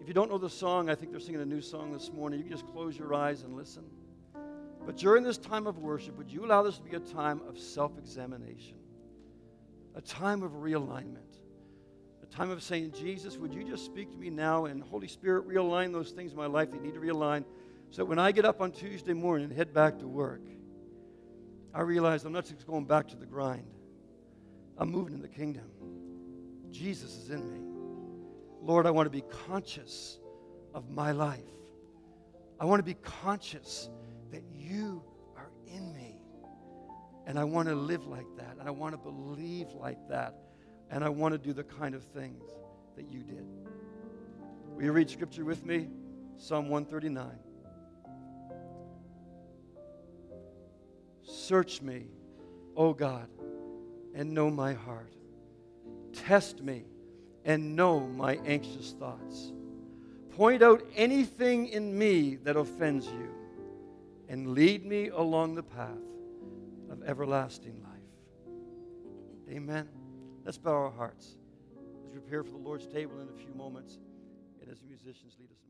if 0.00 0.08
you 0.08 0.14
don't 0.14 0.30
know 0.30 0.38
the 0.38 0.50
song, 0.50 0.90
I 0.90 0.94
think 0.94 1.12
they're 1.12 1.20
singing 1.20 1.40
a 1.40 1.46
new 1.46 1.60
song 1.60 1.92
this 1.92 2.12
morning. 2.12 2.40
You 2.40 2.44
can 2.44 2.52
just 2.52 2.66
close 2.72 2.98
your 2.98 3.14
eyes 3.14 3.42
and 3.42 3.56
listen. 3.56 3.84
But 4.86 4.96
during 4.96 5.24
this 5.24 5.36
time 5.36 5.66
of 5.66 5.78
worship, 5.78 6.16
would 6.16 6.30
you 6.30 6.46
allow 6.46 6.62
this 6.62 6.76
to 6.76 6.82
be 6.82 6.96
a 6.96 7.00
time 7.00 7.42
of 7.48 7.58
self 7.58 7.98
examination, 7.98 8.76
a 9.96 10.00
time 10.00 10.44
of 10.44 10.52
realignment, 10.52 11.40
a 12.22 12.26
time 12.26 12.50
of 12.50 12.62
saying, 12.62 12.92
Jesus, 12.92 13.36
would 13.36 13.52
you 13.52 13.64
just 13.64 13.84
speak 13.84 14.12
to 14.12 14.16
me 14.16 14.30
now? 14.30 14.66
And 14.66 14.80
Holy 14.80 15.08
Spirit, 15.08 15.48
realign 15.48 15.92
those 15.92 16.12
things 16.12 16.30
in 16.30 16.38
my 16.38 16.46
life 16.46 16.70
that 16.70 16.82
need 16.82 16.94
to 16.94 17.00
realign 17.00 17.44
so 17.90 18.02
that 18.02 18.06
when 18.06 18.20
I 18.20 18.30
get 18.30 18.44
up 18.44 18.60
on 18.60 18.70
Tuesday 18.70 19.12
morning 19.12 19.48
and 19.48 19.56
head 19.56 19.74
back 19.74 19.98
to 19.98 20.06
work, 20.06 20.42
I 21.74 21.80
realize 21.80 22.24
I'm 22.24 22.32
not 22.32 22.46
just 22.46 22.66
going 22.66 22.84
back 22.84 23.08
to 23.08 23.16
the 23.16 23.26
grind. 23.26 23.66
I'm 24.78 24.90
moving 24.90 25.14
in 25.14 25.20
the 25.20 25.28
kingdom. 25.28 25.64
Jesus 26.70 27.16
is 27.16 27.30
in 27.30 27.52
me. 27.52 27.60
Lord, 28.62 28.86
I 28.86 28.90
want 28.90 29.06
to 29.06 29.10
be 29.10 29.24
conscious 29.46 30.18
of 30.74 30.90
my 30.90 31.12
life. 31.12 31.40
I 32.60 32.64
want 32.64 32.80
to 32.80 32.84
be 32.84 32.94
conscious 33.02 33.90
that 34.36 34.44
you 34.54 35.02
are 35.36 35.50
in 35.66 35.92
me. 35.94 36.20
And 37.26 37.38
I 37.38 37.44
want 37.44 37.68
to 37.68 37.74
live 37.74 38.06
like 38.06 38.26
that. 38.36 38.56
And 38.58 38.68
I 38.68 38.70
want 38.70 38.92
to 38.92 38.98
believe 38.98 39.68
like 39.72 39.98
that. 40.08 40.34
And 40.90 41.02
I 41.02 41.08
want 41.08 41.32
to 41.32 41.38
do 41.38 41.52
the 41.52 41.64
kind 41.64 41.94
of 41.94 42.04
things 42.04 42.44
that 42.96 43.10
you 43.10 43.22
did. 43.22 43.46
Will 44.74 44.84
you 44.84 44.92
read 44.92 45.10
scripture 45.10 45.44
with 45.44 45.64
me? 45.64 45.88
Psalm 46.36 46.68
139. 46.68 47.26
Search 51.22 51.80
me, 51.80 52.06
O 52.76 52.92
God 52.92 53.28
and 54.16 54.32
know 54.32 54.50
my 54.50 54.72
heart. 54.72 55.12
Test 56.12 56.62
me 56.62 56.86
and 57.44 57.76
know 57.76 58.00
my 58.00 58.40
anxious 58.46 58.92
thoughts. 58.98 59.52
Point 60.30 60.62
out 60.62 60.82
anything 60.96 61.68
in 61.68 61.96
me 61.96 62.36
that 62.36 62.56
offends 62.56 63.06
you, 63.06 63.30
and 64.28 64.48
lead 64.48 64.84
me 64.84 65.08
along 65.08 65.54
the 65.54 65.62
path 65.62 65.90
of 66.90 67.02
everlasting 67.02 67.82
life. 67.82 67.92
Amen. 69.50 69.88
Let's 70.44 70.58
bow 70.58 70.72
our 70.72 70.90
hearts 70.90 71.36
as 71.78 72.02
we 72.02 72.20
prepare 72.20 72.42
for 72.42 72.52
the 72.52 72.58
Lord's 72.58 72.86
table 72.86 73.20
in 73.20 73.28
a 73.28 73.38
few 73.38 73.54
moments, 73.54 73.98
and 74.60 74.70
as 74.70 74.80
the 74.80 74.86
musicians 74.86 75.36
lead 75.38 75.50
us 75.50 75.65